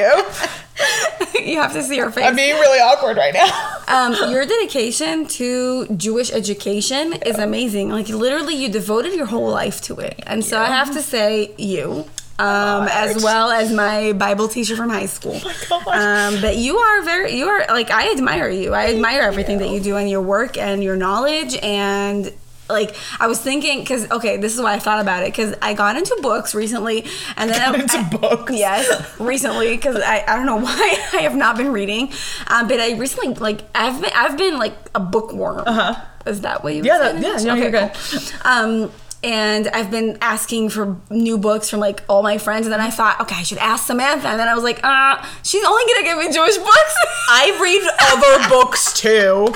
you 1.35 1.41
you 1.53 1.61
have 1.61 1.73
to 1.73 1.83
see 1.83 1.97
your 1.97 2.11
face. 2.11 2.25
i'm 2.25 2.37
being 2.37 2.55
really 2.57 2.79
awkward 2.79 3.17
right 3.17 3.35
now 3.35 3.77
um, 3.89 4.31
your 4.31 4.45
dedication 4.45 5.27
to 5.27 5.87
Jewish 5.97 6.33
education 6.33 7.15
is 7.25 7.39
amazing. 7.39 7.91
Like 7.91 8.09
literally, 8.09 8.55
you 8.55 8.69
devoted 8.71 9.15
your 9.15 9.27
whole 9.27 9.51
life 9.51 9.81
to 9.83 9.99
it, 10.01 10.19
and 10.27 10.45
so 10.45 10.59
I 10.61 10.67
have 10.67 10.93
to 10.93 11.03
say 11.03 11.55
you. 11.59 12.07
Um, 12.39 12.89
as 12.91 13.23
well 13.23 13.51
as 13.51 13.73
my 13.73 14.13
Bible 14.15 14.49
teacher 14.49 14.75
from 14.77 14.89
high 14.91 15.07
school. 15.07 15.39
God. 15.69 15.87
Um, 16.35 16.41
but 16.41 16.57
you 16.57 16.77
are 16.79 17.03
very, 17.03 17.37
you 17.37 17.47
are 17.47 17.65
like, 17.69 17.91
I 17.91 18.11
admire 18.13 18.49
you. 18.49 18.75
I 18.75 18.87
admire 18.93 19.23
everything 19.23 19.59
that 19.59 19.69
you 19.69 19.81
do 19.81 19.97
and 19.97 20.11
your 20.11 20.23
work 20.23 20.57
and 20.59 20.83
your 20.83 20.97
knowledge. 20.97 21.57
And 21.63 22.33
like, 22.69 22.97
I 23.21 23.27
was 23.27 23.39
thinking, 23.41 23.81
because, 23.81 24.11
okay, 24.11 24.39
this 24.39 24.55
is 24.55 24.61
why 24.61 24.73
I 24.75 24.79
thought 24.79 25.01
about 25.01 25.23
it, 25.25 25.27
because 25.27 25.55
I 25.61 25.75
got 25.75 25.97
into 25.97 26.19
books 26.23 26.55
recently. 26.55 27.05
And 27.37 27.51
then 27.51 27.61
Got 27.61 27.75
I, 27.77 27.83
into 27.83 27.99
I- 27.99 28.09
books? 28.19 28.53
Yes, 28.57 29.21
recently, 29.21 29.77
because 29.77 29.97
I, 29.97 30.25
I 30.27 30.35
don't 30.37 30.47
know 30.47 30.57
why 30.61 30.99
I 31.13 31.19
have 31.23 31.37
not 31.37 31.57
been 31.57 31.71
reading. 31.73 32.11
Um, 32.49 32.67
but 32.67 32.81
I 32.81 32.97
recently, 32.97 33.35
like, 33.35 33.61
I've 33.75 34.01
been, 34.01 34.11
I've 34.15 34.39
been 34.39 34.59
like 34.59 34.75
a 34.95 35.01
bookworm. 35.01 35.65
Uh-huh. 35.67 36.03
Is 36.25 36.41
that 36.43 36.65
what 36.65 36.75
you 36.75 36.83
Yeah, 36.83 36.99
that- 36.99 37.21
yeah, 37.21 37.37
no, 37.45 37.55
you're 37.55 37.71
good. 37.71 37.93
cool. 37.95 38.21
Um, 38.45 38.93
and 39.23 39.69
I've 39.69 39.91
been 39.91 40.19
asking 40.21 40.71
for 40.71 40.97
new 41.11 41.39
books 41.39 41.71
from 41.71 41.81
like 41.81 42.03
all 42.09 42.23
my 42.23 42.39
friends, 42.39 42.67
and 42.67 42.73
then 42.73 42.81
I 42.81 42.91
thought, 42.91 43.21
okay, 43.21 43.37
I 43.37 43.43
should 43.43 43.59
ask 43.59 43.87
Samantha, 43.87 44.29
and 44.29 44.41
then 44.41 44.49
I 44.49 44.55
was 44.55 44.65
like, 44.65 44.81
uh, 44.83 45.25
she's 45.43 45.65
only 45.65 45.83
gonna 45.93 46.05
give 46.05 46.19
me 46.19 46.33
Jewish 46.33 46.57
books. 46.59 46.97
i 47.29 47.57
read 47.63 47.89
other 48.13 48.49
books 48.49 48.93
too 49.01 49.47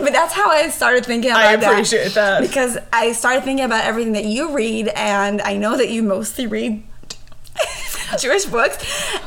but 0.00 0.12
that's 0.12 0.34
how 0.34 0.50
I 0.50 0.68
started 0.68 1.06
thinking 1.06 1.30
about 1.30 1.44
I 1.44 1.56
that. 1.56 1.72
appreciate 1.72 2.12
that. 2.14 2.40
because 2.40 2.76
I 2.92 3.12
started 3.12 3.44
thinking 3.44 3.64
about 3.64 3.84
everything 3.84 4.12
that 4.12 4.24
you 4.24 4.52
read, 4.54 4.88
and 4.88 5.40
I 5.42 5.56
know 5.56 5.76
that 5.76 5.90
you 5.90 6.02
mostly 6.02 6.46
read. 6.46 6.82
Jewish 8.18 8.44
books. 8.44 8.76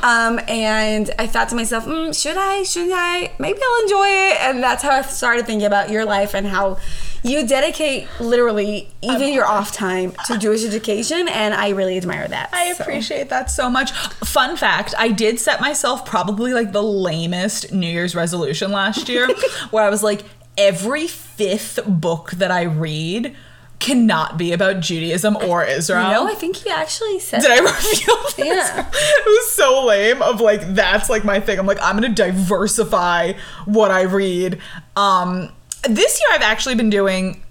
Um, 0.02 0.40
and 0.46 1.10
I 1.18 1.26
thought 1.26 1.48
to 1.48 1.56
myself, 1.56 1.86
mm, 1.86 2.20
should 2.20 2.36
I? 2.36 2.62
Shouldn't 2.62 2.92
I? 2.94 3.32
Maybe 3.38 3.58
I'll 3.60 3.82
enjoy 3.82 4.06
it. 4.06 4.40
And 4.42 4.62
that's 4.62 4.82
how 4.82 4.90
I 4.90 5.02
started 5.02 5.46
thinking 5.46 5.66
about 5.66 5.90
your 5.90 6.04
life 6.04 6.34
and 6.34 6.46
how 6.46 6.78
you 7.26 7.46
dedicate 7.46 8.06
literally 8.20 8.88
even 9.02 9.32
your 9.32 9.44
off 9.46 9.72
time 9.72 10.12
to 10.26 10.38
Jewish 10.38 10.64
education. 10.64 11.28
And 11.28 11.52
I 11.54 11.70
really 11.70 11.96
admire 11.96 12.28
that. 12.28 12.50
I 12.52 12.72
So- 12.74 12.84
appreciate 12.84 13.28
that 13.30 13.50
so 13.50 13.68
much. 13.68 13.90
Fun 13.92 14.56
fact 14.56 14.94
I 14.98 15.08
did 15.08 15.40
set 15.40 15.60
myself 15.60 16.04
probably 16.06 16.52
like 16.54 16.72
the 16.72 16.82
lamest 16.82 17.72
New 17.72 17.88
Year's 17.88 18.14
resolution 18.14 18.70
last 18.70 19.08
year, 19.08 19.28
where 19.70 19.84
I 19.84 19.90
was 19.90 20.02
like, 20.02 20.24
every 20.56 21.06
fifth 21.06 21.80
book 21.86 22.30
that 22.32 22.50
I 22.50 22.62
read 22.62 23.34
cannot 23.78 24.38
be 24.38 24.52
about 24.52 24.80
Judaism 24.80 25.36
or 25.36 25.62
Israel. 25.62 26.08
No, 26.10 26.26
I 26.26 26.34
think 26.34 26.56
he 26.56 26.70
actually 26.70 27.18
said 27.18 27.42
Did 27.42 27.50
I 27.50 27.56
reveal 27.58 28.16
this? 28.36 28.68
Yeah. 28.70 28.88
It 28.90 29.26
was 29.26 29.52
so 29.52 29.84
lame 29.84 30.22
of 30.22 30.40
like 30.40 30.62
that's 30.74 31.10
like 31.10 31.24
my 31.24 31.40
thing. 31.40 31.58
I'm 31.58 31.66
like, 31.66 31.82
I'm 31.82 31.94
gonna 31.94 32.08
diversify 32.08 33.32
what 33.66 33.90
I 33.90 34.02
read. 34.02 34.60
Um 34.96 35.50
this 35.88 36.20
year 36.20 36.28
I've 36.32 36.42
actually 36.42 36.74
been 36.74 36.90
doing 36.90 37.42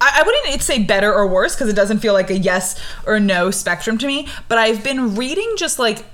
I, 0.00 0.22
wouldn't 0.22 0.60
say 0.62 0.82
better 0.82 1.12
or 1.12 1.26
worse 1.26 1.54
because 1.54 1.68
it 1.68 1.76
doesn't 1.76 2.00
feel 2.00 2.12
like 2.12 2.30
a 2.30 2.36
yes 2.36 2.78
or 3.06 3.18
no 3.18 3.50
spectrum 3.50 3.96
to 3.98 4.06
me, 4.06 4.28
but 4.48 4.58
I've 4.58 4.84
been 4.84 5.14
reading 5.14 5.54
just 5.56 5.78
like 5.78 6.04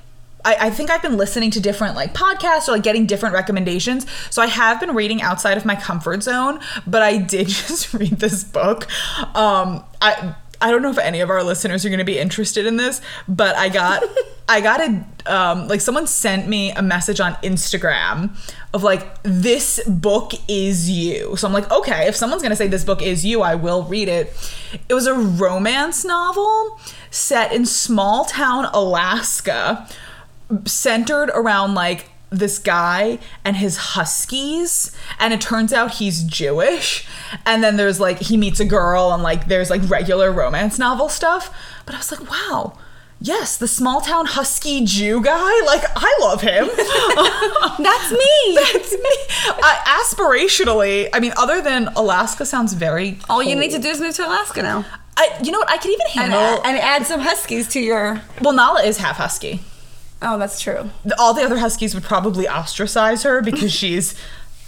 I, 0.45 0.57
I 0.67 0.71
think 0.71 0.91
I've 0.91 1.03
been 1.03 1.17
listening 1.17 1.51
to 1.53 1.61
different 1.61 1.97
like 1.97 2.15
podcasts 2.15 2.69
or 2.69 2.73
like 2.73 2.83
getting 2.83 3.07
different 3.07 3.35
recommendations. 3.35 4.07
So 4.31 4.43
I 4.43 4.47
have 4.47 4.81
been 4.81 4.95
reading 4.95 5.21
outside 5.21 5.57
of 5.57 5.65
my 5.65 5.77
comfort 5.77 6.23
zone, 6.23 6.61
but 6.87 7.03
I 7.03 7.19
did 7.19 7.49
just 7.49 7.93
read 7.93 8.21
this 8.21 8.45
book. 8.45 8.89
Um 9.35 9.85
I 10.01 10.35
I 10.61 10.71
don't 10.71 10.83
know 10.83 10.91
if 10.91 10.99
any 10.99 11.21
of 11.21 11.31
our 11.31 11.43
listeners 11.43 11.85
are 11.85 11.89
going 11.89 12.01
to 12.01 12.05
be 12.05 12.19
interested 12.19 12.67
in 12.67 12.77
this, 12.77 13.01
but 13.27 13.57
I 13.57 13.69
got 13.69 14.03
I 14.49 14.61
got 14.61 14.81
a 14.81 15.05
um, 15.33 15.69
like 15.69 15.81
someone 15.81 16.07
sent 16.07 16.49
me 16.49 16.73
a 16.73 16.83
message 16.83 17.21
on 17.21 17.35
Instagram 17.37 18.37
of 18.75 18.83
like 18.83 19.23
this 19.23 19.81
book 19.87 20.33
is 20.49 20.91
you. 20.91 21.37
So 21.37 21.47
I'm 21.47 21.55
like, 21.55 21.71
okay, 21.71 22.09
if 22.09 22.17
someone's 22.17 22.43
going 22.43 22.51
to 22.51 22.57
say 22.57 22.67
this 22.67 22.85
book 22.85 23.01
is 23.01 23.25
you, 23.25 23.43
I 23.43 23.55
will 23.55 23.85
read 23.85 24.09
it. 24.09 24.35
It 24.89 24.95
was 24.95 25.07
a 25.07 25.15
romance 25.15 26.05
novel 26.05 26.79
set 27.11 27.53
in 27.53 27.65
small 27.65 28.25
town 28.25 28.67
Alaska, 28.73 29.89
centered 30.67 31.31
around 31.31 31.75
like 31.75 32.10
this 32.31 32.59
guy 32.59 33.19
and 33.45 33.57
his 33.57 33.77
huskies 33.77 34.97
and 35.19 35.35
it 35.35 35.41
turns 35.41 35.73
out 35.73 35.95
he's 35.95 36.23
jewish 36.23 37.07
and 37.45 37.63
then 37.63 37.77
there's 37.77 37.99
like 37.99 38.19
he 38.21 38.37
meets 38.37 38.61
a 38.61 38.65
girl 38.65 39.13
and 39.13 39.23
like 39.23 39.47
there's 39.49 39.69
like 39.71 39.81
regular 39.91 40.31
romance 40.31 40.79
novel 40.79 41.09
stuff 41.09 41.53
but 41.87 41.95
i 41.95 41.99
was 41.99 42.13
like 42.13 42.31
wow 42.31 42.73
yes 43.21 43.57
the 43.57 43.67
small 43.69 44.01
town 44.01 44.27
husky 44.27 44.85
jew 44.85 45.21
guy 45.23 45.61
like 45.67 45.83
i 45.97 46.17
love 46.21 46.41
him 46.41 46.69
That's 47.83 48.13
me. 48.13 48.55
That's 48.55 48.93
me. 48.93 49.17
I, 49.63 50.03
aspirationally 50.05 51.09
i 51.13 51.21
mean 51.21 51.33
other 51.37 51.61
than 51.61 51.89
alaska 51.97 52.47
sounds 52.47 52.73
very 52.75 53.19
All 53.29 53.43
you 53.43 53.57
need 53.57 53.73
to 53.73 53.79
do 53.79 53.89
is 53.89 54.01
move 54.01 54.15
to 54.17 54.27
Alaska 54.27 54.63
now. 54.63 54.85
I, 55.17 55.39
you 55.43 55.51
know 55.53 55.59
what 55.59 55.69
i 55.71 55.77
could 55.77 55.91
even 55.91 56.07
And, 56.17 56.33
handle 56.33 56.63
and 56.65 56.79
add 56.79 57.07
some 57.07 57.21
huskies 57.21 57.69
to 57.69 57.81
your. 57.81 58.23
well 58.41 58.53
nala 58.55 58.83
is 58.85 58.99
half 58.99 59.17
husky 59.17 59.61
Oh, 60.23 60.39
that's 60.39 60.61
true. 60.61 60.91
all 61.19 61.33
the 61.35 61.43
other 61.43 61.59
huskies 61.59 61.95
would 61.95 62.05
probably 62.05 62.47
ostracize 62.49 63.23
her 63.23 63.41
because 63.43 63.73
she's 63.81 64.15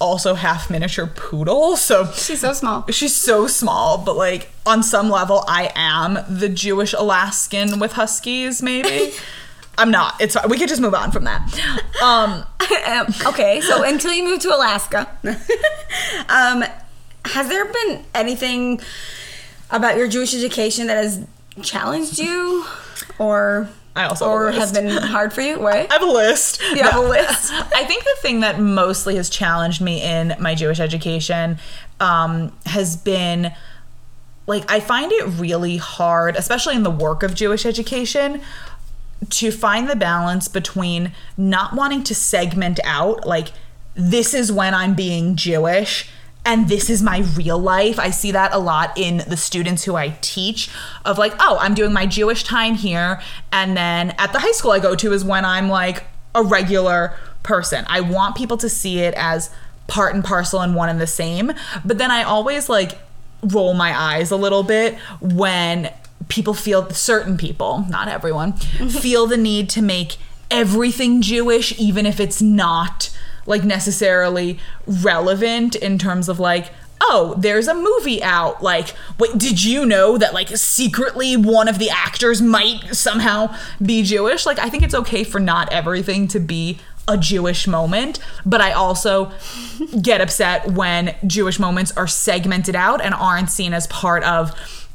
also 0.01 0.35
half 0.35 0.69
miniature 0.69 1.07
poodle 1.07 1.77
so 1.77 2.07
She's 2.13 2.41
so 2.41 2.53
small. 2.53 2.85
she's 2.91 3.15
so 3.15 3.47
small 3.47 3.99
but 3.99 4.17
like 4.17 4.51
on 4.67 4.83
some 4.83 5.09
level 5.11 5.45
i 5.47 5.71
am 5.77 6.19
the 6.29 6.49
jewish 6.49 6.93
alaskan 6.93 7.79
with 7.79 7.93
huskies 7.93 8.61
maybe 8.63 9.13
i'm 9.79 9.93
not 9.93 10.21
it's 10.21 10.35
fine. 10.35 10.49
we 10.49 10.59
could 10.59 10.69
just 10.69 10.81
move 10.83 10.95
on 10.95 11.13
from 11.13 11.23
that 11.23 11.43
um 12.03 12.45
um, 12.87 13.07
okay, 13.27 13.61
so 13.61 13.85
until 13.85 14.13
you 14.13 14.25
move 14.25 14.41
to 14.41 14.49
Alaska, 14.49 15.07
um, 16.29 16.65
has 17.27 17.49
there 17.49 17.65
been 17.67 18.05
anything 18.15 18.81
about 19.71 19.97
your 19.97 20.09
Jewish 20.09 20.35
education 20.35 20.87
that 20.87 20.97
has 20.97 21.25
challenged 21.63 22.19
you, 22.19 22.65
or 23.19 23.69
I 23.95 24.05
also 24.05 24.25
have 24.25 24.33
a 24.33 24.37
or 24.37 24.51
has 24.53 24.73
been 24.73 24.89
hard 24.91 25.33
for 25.33 25.43
you? 25.43 25.59
What? 25.59 25.75
I 25.91 25.93
have 25.93 26.03
a 26.03 26.07
list. 26.07 26.61
You 26.63 26.83
have 26.83 26.97
a 26.97 27.07
list? 27.07 27.53
I 27.75 27.85
think 27.85 28.05
the 28.05 28.17
thing 28.21 28.41
that 28.41 28.59
mostly 28.59 29.17
has 29.17 29.29
challenged 29.29 29.81
me 29.81 30.03
in 30.03 30.35
my 30.39 30.55
Jewish 30.55 30.81
education 30.81 31.59
um, 32.01 32.57
has 32.67 32.97
been 32.97 33.53
like 34.47 34.71
I 34.71 34.81
find 34.81 35.13
it 35.13 35.25
really 35.27 35.77
hard, 35.77 36.37
especially 36.37 36.75
in 36.75 36.83
the 36.83 36.91
work 36.91 37.23
of 37.23 37.35
Jewish 37.35 37.65
education, 37.65 38.41
to 39.31 39.51
find 39.51 39.89
the 39.89 39.97
balance 39.97 40.49
between 40.49 41.13
not 41.37 41.75
wanting 41.75 42.03
to 42.05 42.15
segment 42.15 42.81
out 42.85 43.27
like 43.27 43.49
this 43.95 44.35
is 44.35 44.51
when 44.51 44.75
I'm 44.75 44.95
being 44.95 45.37
Jewish 45.37 46.11
and 46.45 46.69
this 46.69 46.91
is 46.91 47.03
my 47.03 47.21
real 47.37 47.59
life. 47.59 47.99
I 47.99 48.11
see 48.11 48.33
that 48.33 48.53
a 48.53 48.59
lot 48.59 48.93
in 48.97 49.19
the 49.29 49.37
students 49.37 49.85
who 49.85 49.95
I 49.95 50.17
teach 50.21 50.69
of 51.05 51.19
like, 51.19 51.35
oh, 51.39 51.57
I'm 51.61 51.75
doing 51.75 51.93
my 51.93 52.07
Jewish 52.07 52.43
time 52.45 52.75
here 52.75 53.21
and 53.53 53.77
then 53.77 54.11
at 54.19 54.33
the 54.33 54.41
high 54.41 54.53
school 54.53 54.73
I 54.73 54.81
go 54.81 54.97
to 54.97 55.13
is 55.13 55.25
when 55.25 55.45
I'm 55.45 55.69
like 55.69 56.05
a 56.35 56.43
regular 56.43 57.17
person. 57.43 57.85
I 57.89 58.01
want 58.01 58.37
people 58.37 58.57
to 58.59 58.69
see 58.69 59.01
it 59.01 59.15
as 59.15 59.51
part 59.87 60.15
and 60.15 60.25
parcel 60.25 60.61
and 60.61 60.75
one 60.75 60.89
and 60.89 61.01
the 61.01 61.07
same. 61.07 61.53
But 61.85 61.99
then 61.99 62.11
I 62.11 62.23
always 62.23 62.69
like 62.69 62.99
roll 63.43 63.75
my 63.75 63.97
eyes 63.97 64.31
a 64.31 64.37
little 64.37 64.63
bit 64.63 64.99
when 65.21 65.93
people 66.29 66.55
feel 66.55 66.89
certain 66.91 67.37
people, 67.37 67.85
not 67.89 68.09
everyone, 68.09 68.53
feel 68.89 69.27
the 69.27 69.37
need 69.37 69.69
to 69.71 69.83
make 69.83 70.17
everything 70.51 71.23
Jewish 71.23 71.79
even 71.79 72.07
if 72.07 72.21
it's 72.21 72.43
not 72.43 73.11
like 73.47 73.65
necessarily 73.65 74.59
relevant 74.87 75.75
in 75.77 75.99
terms 75.99 76.29
of 76.29 76.39
like 76.39 76.71
oh, 77.05 77.35
there's 77.37 77.67
a 77.67 77.75
movie 77.75 78.23
out. 78.23 78.63
Like, 78.63 78.95
wait, 79.19 79.37
did 79.37 79.63
you 79.63 79.85
know 79.85 80.17
that 80.19 80.33
like 80.33 80.49
secretly 80.57 81.37
one 81.37 81.69
of 81.69 81.79
the 81.79 81.91
actors 81.91 82.41
might 82.41 82.95
somehow 82.95 83.55
be 83.85 84.03
Jewish? 84.03 84.47
Like, 84.47 84.61
I 84.61 84.69
think 84.69 84.85
it's 84.85 84.95
okay 84.95 85.25
for 85.25 85.41
not 85.41 85.73
everything 85.73 86.29
to 86.29 86.39
be 86.39 86.79
a 87.09 87.19
Jewish 87.19 87.67
moment, 87.67 88.21
but 88.47 88.61
I 88.61 88.73
also 88.73 89.33
get 90.01 90.21
upset 90.21 90.69
when 90.71 91.17
Jewish 91.27 91.59
moments 91.59 91.91
are 91.97 92.07
segmented 92.07 92.77
out 92.77 93.01
and 93.01 93.13
aren't 93.15 93.51
seen 93.51 93.75
as 93.75 93.89
part 93.89 94.23
of 94.23 94.53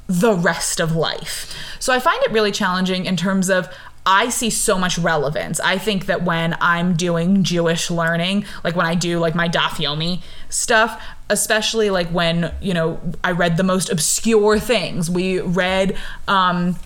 the 0.07 0.33
rest 0.33 0.79
of 0.79 0.95
life. 0.95 1.53
So 1.79 1.93
I 1.93 1.99
find 1.99 2.23
it 2.23 2.31
really 2.31 2.51
challenging 2.51 3.05
in 3.05 3.17
terms 3.17 3.49
of 3.49 3.67
I 4.07 4.29
see 4.29 4.49
so 4.49 4.79
much 4.79 4.97
relevance. 4.97 5.59
I 5.59 5.77
think 5.77 6.05
that 6.05 6.23
when 6.23 6.55
I'm 6.61 6.95
doing 6.95 7.43
Jewish 7.43 7.91
learning, 7.91 8.45
like 8.63 8.73
when 8.73 8.85
I 8.85 8.95
do 8.95 9.19
like 9.19 9.35
my 9.35 9.49
Daf 9.49 9.83
Yomi 9.83 10.21
stuff, 10.47 11.03
especially 11.29 11.89
like 11.89 12.07
when, 12.07 12.53
you 12.61 12.73
know, 12.73 13.01
I 13.21 13.31
read 13.31 13.57
the 13.57 13.63
most 13.63 13.89
obscure 13.89 14.59
things. 14.59 15.11
We 15.11 15.41
read 15.41 15.97
um 16.29 16.77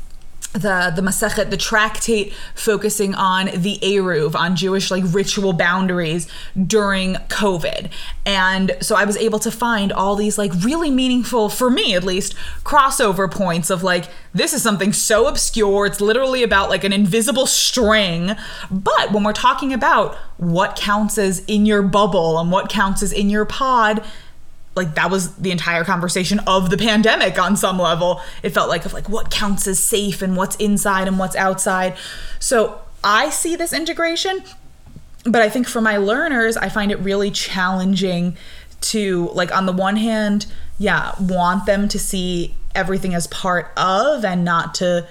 the 0.53 0.91
the 0.95 1.01
Masechet, 1.01 1.49
the 1.49 1.57
tractate 1.57 2.33
focusing 2.55 3.15
on 3.15 3.47
the 3.53 3.79
Eruv, 3.81 4.35
on 4.35 4.55
Jewish 4.55 4.91
like 4.91 5.03
ritual 5.07 5.53
boundaries 5.53 6.27
during 6.67 7.15
COVID. 7.29 7.89
And 8.25 8.75
so 8.81 8.95
I 8.95 9.05
was 9.05 9.17
able 9.17 9.39
to 9.39 9.51
find 9.51 9.91
all 9.93 10.15
these 10.15 10.37
like 10.37 10.51
really 10.63 10.91
meaningful, 10.91 11.49
for 11.49 11.69
me 11.69 11.95
at 11.95 12.03
least, 12.03 12.35
crossover 12.63 13.31
points 13.31 13.69
of 13.69 13.81
like, 13.81 14.05
this 14.33 14.53
is 14.53 14.61
something 14.61 14.93
so 14.93 15.27
obscure. 15.27 15.85
It's 15.85 16.01
literally 16.01 16.43
about 16.43 16.69
like 16.69 16.83
an 16.83 16.93
invisible 16.93 17.47
string. 17.47 18.35
But 18.69 19.11
when 19.11 19.23
we're 19.23 19.33
talking 19.33 19.73
about 19.73 20.15
what 20.37 20.75
counts 20.75 21.17
as 21.17 21.43
in 21.45 21.65
your 21.65 21.81
bubble 21.81 22.39
and 22.39 22.51
what 22.51 22.69
counts 22.69 23.01
as 23.01 23.11
in 23.11 23.29
your 23.29 23.45
pod, 23.45 24.03
like 24.75 24.95
that 24.95 25.11
was 25.11 25.35
the 25.35 25.51
entire 25.51 25.83
conversation 25.83 26.39
of 26.47 26.69
the 26.69 26.77
pandemic 26.77 27.37
on 27.37 27.57
some 27.57 27.77
level. 27.77 28.21
It 28.41 28.51
felt 28.51 28.69
like 28.69 28.85
of 28.85 28.93
like 28.93 29.09
what 29.09 29.29
counts 29.29 29.67
as 29.67 29.79
safe 29.79 30.21
and 30.21 30.37
what's 30.37 30.55
inside 30.57 31.07
and 31.07 31.19
what's 31.19 31.35
outside. 31.35 31.97
So 32.39 32.81
i 33.03 33.29
see 33.29 33.55
this 33.55 33.73
integration 33.73 34.43
but 35.23 35.41
i 35.41 35.49
think 35.49 35.67
for 35.67 35.81
my 35.81 35.97
learners 35.97 36.57
i 36.57 36.69
find 36.69 36.91
it 36.91 36.99
really 36.99 37.31
challenging 37.31 38.35
to 38.79 39.29
like 39.33 39.55
on 39.55 39.65
the 39.65 39.71
one 39.71 39.95
hand 39.95 40.45
yeah 40.77 41.13
want 41.19 41.65
them 41.65 41.87
to 41.87 41.99
see 41.99 42.55
everything 42.73 43.13
as 43.13 43.27
part 43.27 43.71
of 43.77 44.23
and 44.23 44.43
not 44.43 44.73
to 44.73 45.07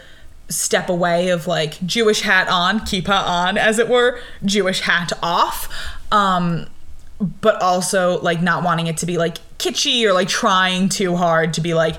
step 0.49 0.89
away 0.89 1.29
of 1.29 1.47
like 1.47 1.85
jewish 1.87 2.23
hat 2.23 2.49
on 2.49 2.81
kippah 2.81 3.25
on 3.27 3.57
as 3.57 3.79
it 3.79 3.89
were 3.89 4.21
jewish 4.45 4.81
hat 4.81 5.13
off. 5.23 5.69
Um 6.11 6.67
but 7.21 7.61
also 7.61 8.21
like 8.21 8.41
not 8.41 8.65
wanting 8.65 8.87
it 8.87 8.97
to 8.99 9.07
be 9.07 9.19
like 9.19 9.39
kitschy 9.59 10.05
or 10.05 10.13
like 10.13 10.29
trying 10.29 10.89
too 10.89 11.17
hard 11.17 11.55
to 11.55 11.61
be 11.61 11.75
like 11.75 11.97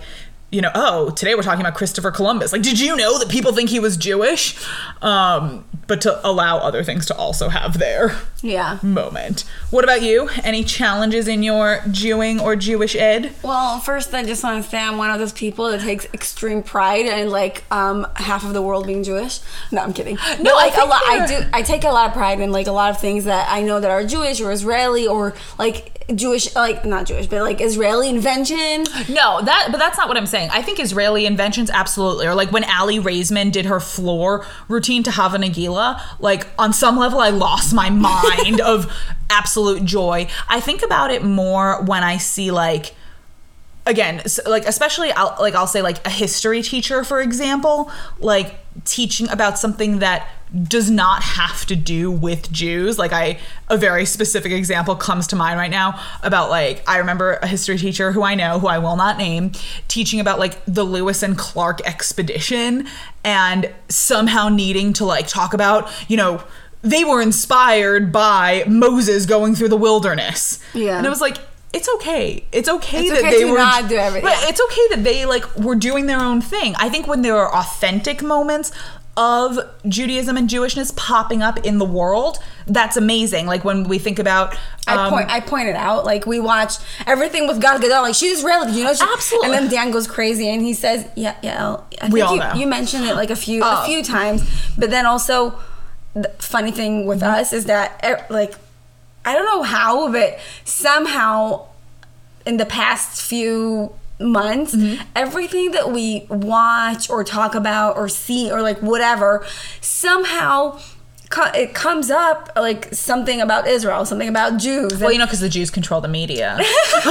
you 0.52 0.62
know 0.62 0.72
oh 0.76 1.10
today 1.12 1.34
we're 1.34 1.42
talking 1.44 1.62
about 1.62 1.74
christopher 1.76 2.12
columbus 2.12 2.52
like 2.52 2.62
did 2.62 2.80
you 2.80 2.96
know 2.96 3.18
that 3.20 3.30
people 3.30 3.54
think 3.54 3.70
he 3.70 3.80
was 3.80 3.96
jewish 3.96 4.58
um 5.02 5.64
but 5.88 6.00
to 6.02 6.26
allow 6.28 6.58
other 6.58 6.84
things 6.84 7.06
to 7.08 7.16
also 7.16 7.50
have 7.50 7.78
their 7.78 8.16
Yeah. 8.42 8.80
moment. 8.82 9.44
What 9.72 9.84
about 9.84 10.02
you? 10.02 10.30
Any 10.42 10.64
challenges 10.64 11.28
in 11.28 11.44
your 11.44 11.82
Jewing 11.92 12.40
or 12.40 12.56
Jewish 12.56 12.96
ed? 12.96 13.34
Well, 13.44 13.78
first, 13.80 14.14
I 14.14 14.24
just 14.24 14.42
want 14.42 14.64
to 14.64 14.70
say 14.70 14.80
I'm 14.80 14.98
one 14.98 15.10
of 15.12 15.20
those 15.20 15.34
people 15.34 15.70
that 15.70 15.82
takes 15.82 16.06
extreme 16.14 16.64
pride 16.64 17.08
in 17.08 17.30
like 17.30 17.66
um, 17.72 18.08
half 18.16 18.46
of 18.46 18.54
the 18.54 18.62
world 18.62 18.88
being 18.88 19.04
Jewish. 19.04 19.42
No, 19.72 19.82
I'm 19.82 19.92
kidding. 19.92 20.18
No, 20.40 20.52
I 20.58 20.68
like 20.68 20.78
a 20.78 20.86
lot, 20.86 21.02
I 21.06 21.26
do. 21.28 21.46
I 21.52 21.62
take 21.62 21.84
a 21.84 21.90
lot 21.90 22.08
of 22.08 22.14
pride 22.14 22.40
in 22.40 22.54
like 22.54 22.68
a 22.68 22.72
lot 22.72 22.90
of 22.92 23.00
things 23.02 23.26
that 23.26 23.48
I 23.52 23.62
know 23.62 23.82
that 23.82 23.92
are 23.92 24.06
Jewish 24.06 24.40
or 24.40 24.52
Israeli 24.54 25.06
or 25.08 25.34
like 25.60 26.06
Jewish, 26.16 26.56
like 26.56 26.86
not 26.86 27.06
Jewish, 27.06 27.28
but 27.28 27.42
like 27.42 27.60
Israeli 27.60 28.10
invention. 28.10 28.86
No, 29.10 29.42
that 29.42 29.68
but 29.72 29.78
that's 29.78 29.98
not 29.98 30.08
what 30.08 30.16
I'm 30.18 30.26
saying. 30.26 30.41
I 30.50 30.62
think 30.62 30.80
Israeli 30.80 31.26
inventions 31.26 31.70
absolutely. 31.70 32.28
Or 32.28 32.36
like 32.36 32.52
when 32.52 32.64
Aly 32.64 33.00
Raisman 33.00 33.52
did 33.52 33.66
her 33.66 33.80
floor 33.80 34.46
routine 34.68 35.04
to 35.04 35.12
Hava 35.12 35.38
Nagila, 35.38 36.02
like 36.20 36.48
on 36.58 36.74
some 36.74 36.98
level 36.98 37.20
I 37.20 37.30
lost 37.30 37.74
my 37.74 37.90
mind 37.92 38.62
of 38.62 38.92
absolute 39.30 39.86
joy. 39.86 40.28
I 40.48 40.60
think 40.60 40.84
about 40.84 41.12
it 41.12 41.24
more 41.24 41.84
when 41.84 42.04
I 42.04 42.18
see 42.18 42.52
like 42.52 42.96
again 43.86 44.20
s 44.26 44.40
like 44.46 44.66
especially 44.66 45.12
I'll, 45.12 45.36
like 45.40 45.56
i'll 45.56 45.68
say 45.68 45.82
like 45.82 46.06
a 46.06 46.10
history 46.10 46.62
teacher 46.62 47.04
for 47.04 47.20
example 47.22 47.92
like 48.20 48.56
teaching 48.86 49.28
about 49.30 49.58
something 49.58 50.00
that 50.00 50.28
does 50.68 50.92
not 50.92 51.24
have 51.24 51.66
to 51.66 51.76
do 51.76 52.12
with 52.12 52.52
jews 52.52 53.00
like 53.00 53.12
i 53.14 53.40
a 53.70 53.78
very 53.78 54.06
specific 54.06 54.52
example 54.52 54.96
comes 54.96 55.26
to 55.28 55.36
mind 55.36 55.58
right 55.58 55.72
now 55.72 56.00
about 56.22 56.50
like 56.52 56.84
i 56.88 56.98
remember 56.98 57.40
a 57.42 57.48
history 57.48 57.78
teacher 57.78 58.12
who 58.12 58.22
i 58.22 58.36
know 58.36 58.60
who 58.60 58.68
i 58.68 58.78
will 58.78 58.96
not 58.98 59.18
name 59.18 59.52
teaching 59.88 60.20
about 60.20 60.38
like 60.38 60.64
the 60.66 60.84
lewis 60.84 61.24
and 61.24 61.38
clark 61.38 61.82
expedition 61.88 62.86
and 63.24 63.72
somehow 63.90 64.48
needing 64.50 64.94
to 64.94 65.06
like 65.06 65.26
talk 65.28 65.54
about 65.56 65.90
you 66.10 66.18
know 66.18 66.44
they 66.84 67.04
were 67.04 67.22
inspired 67.22 68.12
by 68.12 68.64
moses 68.68 69.26
going 69.26 69.56
through 69.56 69.70
the 69.70 69.78
wilderness 69.78 70.60
Yeah. 70.74 70.98
and 70.98 71.06
it 71.06 71.10
was 71.10 71.22
like 71.22 71.38
it's 71.74 71.88
okay. 71.96 72.44
It's 72.52 72.68
okay 72.70 73.02
It's 73.06 73.12
that 73.12 73.20
okay 73.20 73.38
they 73.38 73.46
were 73.50 73.58
not 73.58 73.88
do 73.90 73.96
everything. 73.96 74.30
But 74.30 74.38
it's 74.50 74.60
okay 74.62 74.88
that 74.92 75.04
they 75.04 75.26
like 75.26 75.46
were 75.58 75.76
doing 75.76 76.06
their 76.08 76.20
own 76.20 76.42
thing. 76.42 76.76
I 76.78 76.90
think 76.90 77.08
when 77.08 77.22
there 77.22 77.38
are 77.38 77.54
authentic 77.56 78.22
moments 78.22 78.72
of 79.18 79.60
Judaism 79.88 80.38
and 80.38 80.50
Jewishness 80.50 80.96
popping 80.96 81.42
up 81.42 81.66
in 81.66 81.78
the 81.80 81.86
world, 81.86 82.40
that's 82.66 82.96
amazing. 82.96 83.46
Like 83.46 83.64
when 83.66 83.84
we 83.84 84.00
think 84.00 84.20
about 84.20 84.58
I 84.88 84.96
um, 84.96 85.10
point. 85.12 85.30
I 85.30 85.42
pointed 85.42 85.76
out 85.76 86.06
like 86.06 86.26
we 86.26 86.40
watched 86.40 86.82
everything 87.06 87.46
with 87.48 87.62
Gal 87.62 87.78
Gadot. 87.80 88.02
Like 88.04 88.16
she's. 88.16 88.42
Did 88.44 88.76
you 88.76 88.84
know? 88.86 88.94
She, 88.94 89.04
Absolutely. 89.04 89.48
And 89.56 89.66
then 89.66 89.72
Dan 89.72 89.92
goes 89.92 90.08
crazy 90.08 90.48
and 90.50 90.62
he 90.62 90.74
says, 90.74 91.06
"Yeah, 91.16 91.36
yeah." 91.44 91.76
I 92.02 92.02
think 92.02 92.14
We 92.14 92.22
all 92.22 92.34
you, 92.36 92.40
know. 92.40 92.54
you 92.54 92.68
mentioned 92.68 93.04
it 93.06 93.16
like 93.16 93.30
a 93.30 93.36
few 93.36 93.62
Oh. 93.64 93.84
a 93.84 93.86
few 93.86 94.02
times, 94.04 94.44
but 94.78 94.90
then 94.90 95.06
also 95.06 95.60
the 96.14 96.30
funny 96.40 96.72
thing 96.72 97.06
with 97.06 97.20
Mm-hmm. 97.22 97.40
us 97.42 97.54
is 97.54 97.66
that 97.66 98.00
eh, 98.04 98.16
like 98.30 98.56
I 99.26 99.34
don't 99.34 99.46
know 99.46 99.64
how, 99.64 100.12
but 100.12 100.40
somehow 100.66 101.68
in 102.46 102.58
the 102.58 102.66
past 102.66 103.22
few 103.22 103.94
months 104.20 104.76
Mm-hmm. 104.76 105.02
everything 105.16 105.72
that 105.72 105.92
we 105.92 106.26
watch 106.30 107.10
or 107.10 107.24
talk 107.24 107.56
about 107.56 107.98
or 107.98 108.08
see 108.08 108.52
or 108.52 108.62
like 108.62 108.78
whatever 108.80 109.44
somehow 109.82 110.80
co- 111.32 111.52
it 111.56 111.74
comes 111.74 112.12
up 112.12 112.52
like 112.56 112.94
something 112.94 113.42
about 113.42 113.68
Israel 113.68 114.06
something 114.06 114.30
about 114.30 114.58
Jews 114.58 115.00
well, 115.00 115.12
you 115.12 115.18
know, 115.18 115.26
because 115.26 115.40
the 115.40 115.50
Jews 115.50 115.70
control 115.72 116.02
the 116.02 116.08
media. 116.08 116.58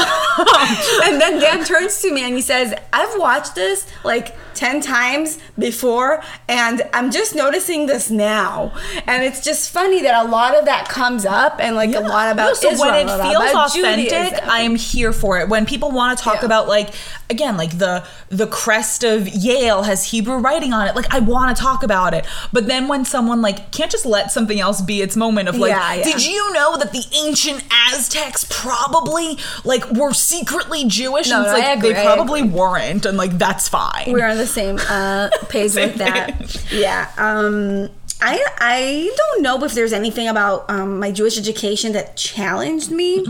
and 1.05 1.21
then 1.21 1.41
Dan 1.41 1.65
turns 1.65 2.01
to 2.03 2.13
me 2.13 2.25
and 2.25 2.35
he 2.35 2.41
says, 2.41 2.75
I've 2.93 3.19
watched 3.19 3.55
this 3.55 3.87
like 4.05 4.37
10 4.55 4.81
times 4.83 5.39
before, 5.59 6.23
and 6.49 6.83
I'm 6.93 7.11
just 7.11 7.35
noticing 7.35 7.87
this 7.87 8.11
now. 8.11 8.73
And 9.07 9.25
it's 9.25 9.43
just 9.43 9.71
funny 9.71 10.03
that 10.03 10.27
a 10.27 10.29
lot 10.29 10.55
of 10.55 10.67
that 10.67 10.89
comes 10.89 11.25
up 11.25 11.57
and 11.61 11.77
like 11.77 11.95
a 11.95 12.01
lot 12.01 12.31
about 12.31 12.49
No, 12.49 12.55
so 12.55 12.71
Israel, 12.73 12.93
when 12.93 13.09
it 13.09 13.23
feels 13.23 13.55
authentic, 13.77 14.11
Judaism. 14.11 14.51
I 14.51 14.61
am 14.61 14.77
here 14.77 15.13
for 15.13 15.39
it. 15.41 15.49
When 15.49 15.65
people 15.67 15.91
want 15.93 16.19
to 16.19 16.25
talk 16.25 16.41
Yeah. 16.41 16.47
about 16.47 16.69
like 16.69 16.91
again, 17.31 17.57
like 17.57 17.79
the 17.79 18.05
the 18.29 18.47
crest 18.47 19.05
of 19.05 19.29
Yale 19.29 19.85
has 19.85 20.11
Hebrew 20.11 20.37
writing 20.37 20.73
on 20.73 20.87
it, 20.89 20.95
like 20.95 21.13
I 21.15 21.21
want 21.21 21.57
to 21.57 21.63
talk 21.63 21.83
about 21.83 22.13
it. 22.13 22.27
But 22.53 22.67
then 22.67 22.89
when 22.89 23.05
someone 23.05 23.41
like 23.41 23.73
can't 23.73 23.91
just 23.91 24.05
let 24.05 24.31
something 24.31 24.61
else 24.61 24.83
be 24.83 25.01
its 25.01 25.17
moment 25.17 25.49
of 25.49 25.57
like, 25.57 25.71
Yeah, 25.71 25.95
yeah. 25.95 26.05
did 26.05 26.27
you 26.27 26.53
know 26.53 26.77
that 26.77 26.93
the 26.93 27.05
ancient 27.25 27.65
Aztecs 27.89 28.47
probably 28.51 29.39
like 29.65 29.89
were 29.93 30.13
secretly 30.13 30.85
Jewish? 30.85 31.29
No, 31.31 31.37
and 31.37 31.47
it's 31.47 31.53
no, 31.53 31.59
like 31.59 31.69
I 31.69 31.73
agree, 31.73 31.93
they 31.93 32.05
probably 32.05 32.43
weren't, 32.43 33.07
and 33.07 33.17
like 33.17 33.39
that's 33.39 33.69
fine. 33.69 34.13
We're 34.13 34.29
on 34.29 34.37
the 34.37 34.47
same 34.47 34.79
uh, 34.89 35.31
page 35.49 35.75
with 35.75 35.97
that. 35.97 36.63
Yeah. 36.73 37.11
Um, 37.17 37.89
I 38.23 38.45
I 38.59 39.15
don't 39.17 39.43
know 39.43 39.63
if 39.65 39.73
there's 39.73 39.93
anything 39.93 40.29
about 40.29 40.69
um, 40.69 40.99
my 40.99 41.11
Jewish 41.11 41.39
education 41.39 41.93
that 41.93 42.17
challenged 42.17 42.91
me 42.91 43.25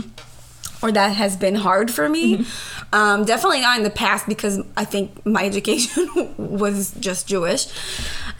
or 0.81 0.91
that 0.91 1.15
has 1.15 1.37
been 1.37 1.55
hard 1.55 1.91
for 1.91 2.09
me. 2.09 2.37
Mm-hmm. 2.37 2.80
Um, 2.93 3.23
definitely 3.25 3.61
not 3.61 3.77
in 3.77 3.83
the 3.83 3.89
past 3.89 4.27
because 4.27 4.59
I 4.75 4.83
think 4.85 5.25
my 5.25 5.45
education 5.51 6.07
was 6.37 6.93
just 6.99 7.27
Jewish. 7.27 7.67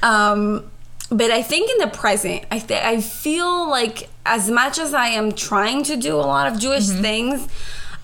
Um, 0.03 0.69
but 1.09 1.29
I 1.31 1.41
think 1.41 1.69
in 1.69 1.77
the 1.77 1.87
present, 1.87 2.45
I 2.51 2.59
th- 2.59 2.83
I 2.83 3.01
feel 3.01 3.69
like 3.69 4.09
as 4.25 4.49
much 4.49 4.79
as 4.79 4.93
I 4.93 5.07
am 5.07 5.31
trying 5.33 5.83
to 5.83 5.97
do 5.97 6.15
a 6.15 6.23
lot 6.35 6.51
of 6.51 6.59
Jewish 6.59 6.87
Mm-hmm. 6.87 7.01
things, 7.01 7.47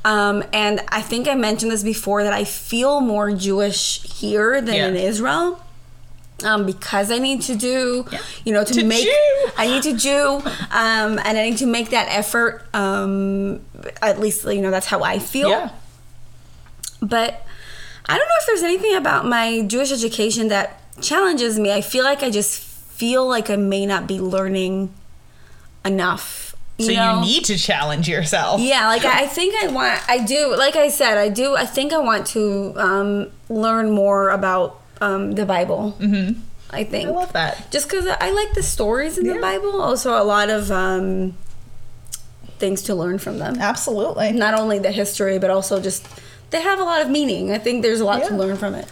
um, 0.06 0.44
and 0.54 0.82
I 0.90 1.02
think 1.02 1.28
I 1.28 1.36
mentioned 1.36 1.72
this 1.72 1.84
before 1.84 2.24
that 2.24 2.34
I 2.34 2.44
feel 2.44 3.00
more 3.02 3.32
Jewish 3.32 4.02
here 4.04 4.62
than 4.62 4.76
Yeah. 4.76 4.88
in 4.88 4.96
Israel. 4.96 5.62
Um, 6.44 6.66
because 6.68 7.10
I 7.12 7.18
need 7.18 7.42
to 7.44 7.56
do, 7.56 8.06
Yeah. 8.12 8.20
you 8.46 8.54
know, 8.54 8.64
to, 8.64 8.74
To 8.74 8.84
make, 8.86 9.04
Jew. 9.04 9.50
I 9.58 9.66
need 9.68 9.82
to 9.84 9.94
do, 9.94 10.20
um, 10.72 11.18
and 11.26 11.36
I 11.38 11.50
need 11.50 11.58
to 11.58 11.66
make 11.66 11.90
that 11.90 12.08
effort. 12.10 12.64
Um, 12.76 13.62
at 14.04 14.20
least, 14.20 14.46
you 14.46 14.62
know, 14.62 14.70
that's 14.70 14.86
how 14.86 15.02
I 15.02 15.18
feel. 15.18 15.50
yeah. 15.50 15.70
But 17.02 17.46
I 18.06 18.18
don't 18.18 18.28
know 18.28 18.36
if 18.40 18.46
there's 18.48 18.64
anything 18.64 18.96
about 18.96 19.26
my 19.26 19.62
Jewish 19.62 19.92
education 19.92 20.48
that 20.48 20.82
challenges 21.02 21.60
me. 21.60 21.72
I 21.72 21.82
feel 21.82 22.04
like 22.04 22.24
I 22.24 22.30
just 22.30 22.60
feel 22.62 23.28
like 23.28 23.50
I 23.50 23.56
may 23.56 23.86
not 23.86 24.08
be 24.08 24.20
learning 24.20 24.94
enough. 25.86 26.56
So 26.80 26.92
know? 26.92 27.16
you 27.16 27.22
need 27.22 27.46
to 27.46 27.58
challenge 27.58 28.08
yourself. 28.08 28.62
Yeah, 28.62 28.88
like 28.88 29.04
I 29.04 29.24
I 29.24 29.28
think 29.28 29.56
I 29.64 29.68
want, 29.68 30.02
I 30.08 30.20
do, 30.24 30.56
like 30.56 30.76
I 30.76 30.90
said, 30.90 31.18
I 31.18 31.30
do, 31.30 31.56
I 31.56 31.66
think 31.66 31.92
I 31.92 31.98
want 31.98 32.28
to 32.28 32.74
um, 32.78 33.32
learn 33.50 33.90
more 33.92 34.30
about 34.30 34.80
um, 35.02 35.32
the 35.32 35.46
Bible. 35.46 35.96
Mm-hmm. 36.00 36.40
I 36.70 36.84
think. 36.84 37.08
I 37.08 37.12
love 37.12 37.34
that. 37.34 37.72
Just 37.72 37.90
because 37.90 38.08
I 38.08 38.30
like 38.32 38.54
the 38.54 38.62
stories 38.62 39.18
in 39.18 39.26
Yeah. 39.26 39.34
the 39.34 39.40
Bible, 39.40 39.82
also 39.82 40.22
a 40.22 40.24
lot 40.24 40.50
of 40.50 40.70
um, 40.70 41.36
things 42.60 42.82
to 42.84 42.96
learn 42.96 43.18
from 43.20 43.40
them. 43.40 43.58
Absolutely. 43.60 44.34
Not 44.34 44.54
only 44.54 44.78
the 44.78 44.92
history, 44.92 45.40
but 45.40 45.50
also 45.50 45.82
just 45.82 46.06
they 46.50 46.62
have 46.62 46.80
a 46.80 46.84
lot 46.84 47.02
of 47.02 47.10
meaning. 47.10 47.52
I 47.52 47.58
think 47.58 47.82
there's 47.82 48.00
a 48.00 48.06
lot 48.06 48.24
to 48.26 48.36
learn 48.36 48.58
from 48.58 48.76
it. 48.76 48.88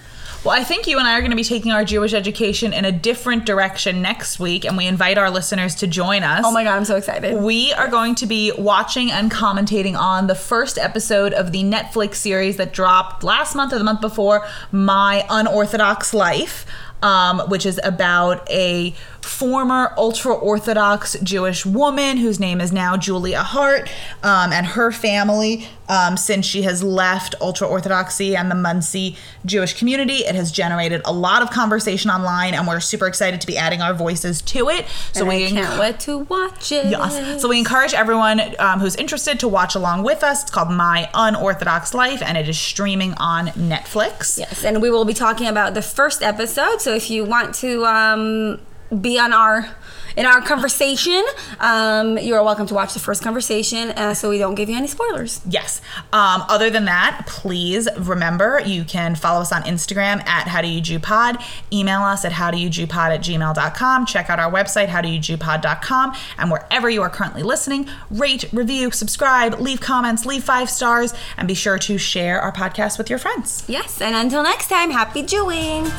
Well, 0.45 0.53
I 0.53 0.63
think 0.63 0.85
you 0.85 0.99
and 0.99 1.07
I 1.07 1.17
are 1.17 1.21
going 1.21 1.31
to 1.31 1.35
be 1.35 1.43
taking 1.43 1.71
our 1.71 1.83
Jewish 1.83 2.13
education 2.13 2.71
in 2.71 2.85
a 2.85 2.91
different 2.91 3.47
direction 3.47 4.03
next 4.03 4.39
week, 4.39 4.63
and 4.63 4.77
we 4.77 4.85
invite 4.85 5.17
our 5.17 5.31
listeners 5.31 5.73
to 5.75 5.87
join 5.87 6.21
us. 6.21 6.43
Oh 6.45 6.51
my 6.51 6.63
god, 6.63 6.75
I'm 6.75 6.85
so 6.85 6.97
excited. 6.97 7.41
We 7.41 7.73
are 7.73 7.87
going 7.87 8.13
to 8.15 8.27
be 8.27 8.51
watching 8.55 9.11
and 9.11 9.31
commentating 9.31 9.97
on 9.97 10.27
the 10.27 10.35
first 10.35 10.77
episode 10.77 11.33
of 11.33 11.51
the 11.51 11.63
Netflix 11.63 12.15
series 12.15 12.57
that 12.57 12.73
dropped 12.73 13.23
last 13.23 13.55
month 13.55 13.73
or 13.73 13.79
the 13.79 13.83
month 13.83 14.01
before, 14.01 14.45
My 14.71 15.25
Unorthodox 15.31 16.13
Life, 16.13 16.67
um, 17.01 17.39
which 17.49 17.65
is 17.65 17.79
about 17.83 18.47
a 18.51 18.93
former 19.25 19.93
ultra 19.97 20.33
Orthodox 20.33 21.17
Jewish 21.23 21.65
woman 21.65 22.17
whose 22.17 22.39
name 22.39 22.61
is 22.61 22.71
now 22.71 22.95
Julia 22.95 23.41
Haart 23.41 23.89
um, 24.23 24.53
and 24.53 24.65
her 24.65 24.91
family. 24.91 25.67
Um, 25.88 26.17
since 26.17 26.47
she 26.47 26.63
has 26.63 26.81
left 26.81 27.35
ultra 27.39 27.67
Orthodoxy 27.67 28.35
and 28.35 28.49
the 28.49 28.55
Monsey 28.55 29.17
Jewish 29.45 29.77
community, 29.77 30.25
it 30.25 30.33
has 30.33 30.51
generated 30.51 31.01
a 31.05 31.13
lot 31.13 31.43
of 31.43 31.51
conversation 31.51 32.09
online, 32.09 32.55
and 32.55 32.67
we're 32.67 32.79
super 32.79 33.05
excited 33.05 33.39
to 33.41 33.47
be 33.47 33.55
adding 33.55 33.81
our 33.81 33.93
voices 33.93 34.41
to 34.43 34.69
it. 34.69 34.88
So 35.13 35.19
And 35.21 35.29
we 35.29 35.45
I 35.45 35.49
can't 35.51 35.79
wait 35.79 35.99
to 36.01 36.19
watch 36.19 36.71
it. 36.71 36.88
Yes. 36.88 37.39
So 37.39 37.49
we 37.49 37.59
encourage 37.59 37.93
everyone 37.93 38.41
um, 38.57 38.79
who's 38.79 38.95
interested 38.95 39.39
to 39.41 39.47
watch 39.47 39.75
along 39.75 40.01
with 40.03 40.23
us. 40.23 40.41
It's 40.41 40.51
called 40.51 40.71
My 40.71 41.07
Unorthodox 41.13 41.93
Life, 41.93 42.23
and 42.23 42.35
it 42.35 42.49
is 42.49 42.59
streaming 42.59 43.13
on 43.15 43.47
Netflix. 43.49 44.39
Yes, 44.39 44.63
and 44.63 44.81
we 44.81 44.89
will 44.89 45.05
be 45.05 45.13
talking 45.13 45.45
about 45.45 45.75
the 45.75 45.83
first 45.83 46.23
episode. 46.23 46.81
So 46.81 46.95
if 46.95 47.11
you 47.11 47.25
want 47.25 47.53
to 47.55 47.85
um, 47.85 48.59
be 49.02 49.19
on 49.19 49.34
our 49.34 49.69
in 50.15 50.26
our 50.26 50.41
conversation, 50.41 51.21
um, 51.60 52.17
you 52.17 52.36
are 52.36 52.43
welcome 52.43 52.65
to 52.67 52.74
watch 52.74 52.93
the 52.93 53.00
first 53.00 53.21
conversation, 53.21 53.89
uh, 53.89 54.13
so 54.13 54.30
we 54.30 54.38
don't 54.38 54.56
give 54.56 54.69
you 54.69 54.78
any 54.78 54.88
spoilers. 54.88 55.41
Yes. 55.48 55.82
Um, 56.13 56.43
other 56.48 56.69
than 56.69 56.86
that, 56.86 57.26
please 57.28 57.89
remember 57.98 58.62
you 58.65 58.86
can 58.86 59.15
follow 59.15 59.41
us 59.41 59.52
on 59.52 59.63
Instagram 59.63 60.26
at 60.26 60.48
How 60.48 60.62
Do 60.62 60.69
You 60.69 60.80
Jew 60.80 61.00
Pod. 61.00 61.43
Email 61.71 62.02
us 62.02 62.24
at 62.24 62.32
How 62.32 62.50
Do 62.50 62.58
You 62.58 62.69
Jew 62.69 62.88
Pod 62.88 63.12
at 63.12 63.21
gmail.com. 63.21 64.06
Check 64.06 64.30
out 64.30 64.39
our 64.39 64.52
website, 64.52 64.88
howdoyoujewpod.com. 64.88 66.15
And 66.38 66.50
wherever 66.50 66.90
you 66.90 67.02
are 67.02 67.10
currently 67.10 67.44
listening, 67.44 67.90
rate, 68.10 68.46
review, 68.54 68.92
subscribe, 68.92 69.60
leave 69.60 69.81
comments, 69.81 70.25
leave 70.25 70.44
five 70.46 70.69
stars, 70.69 71.13
and 71.36 71.48
be 71.48 71.56
sure 71.56 71.77
to 71.79 71.98
share 71.98 72.40
our 72.40 72.54
podcast 72.54 72.98
with 72.98 73.10
your 73.10 73.19
friends. 73.19 73.65
Yes, 73.67 74.02
and 74.02 74.15
until 74.15 74.44
next 74.44 74.69
time, 74.69 74.92
happy 74.92 75.23
Jewing. 75.23 75.92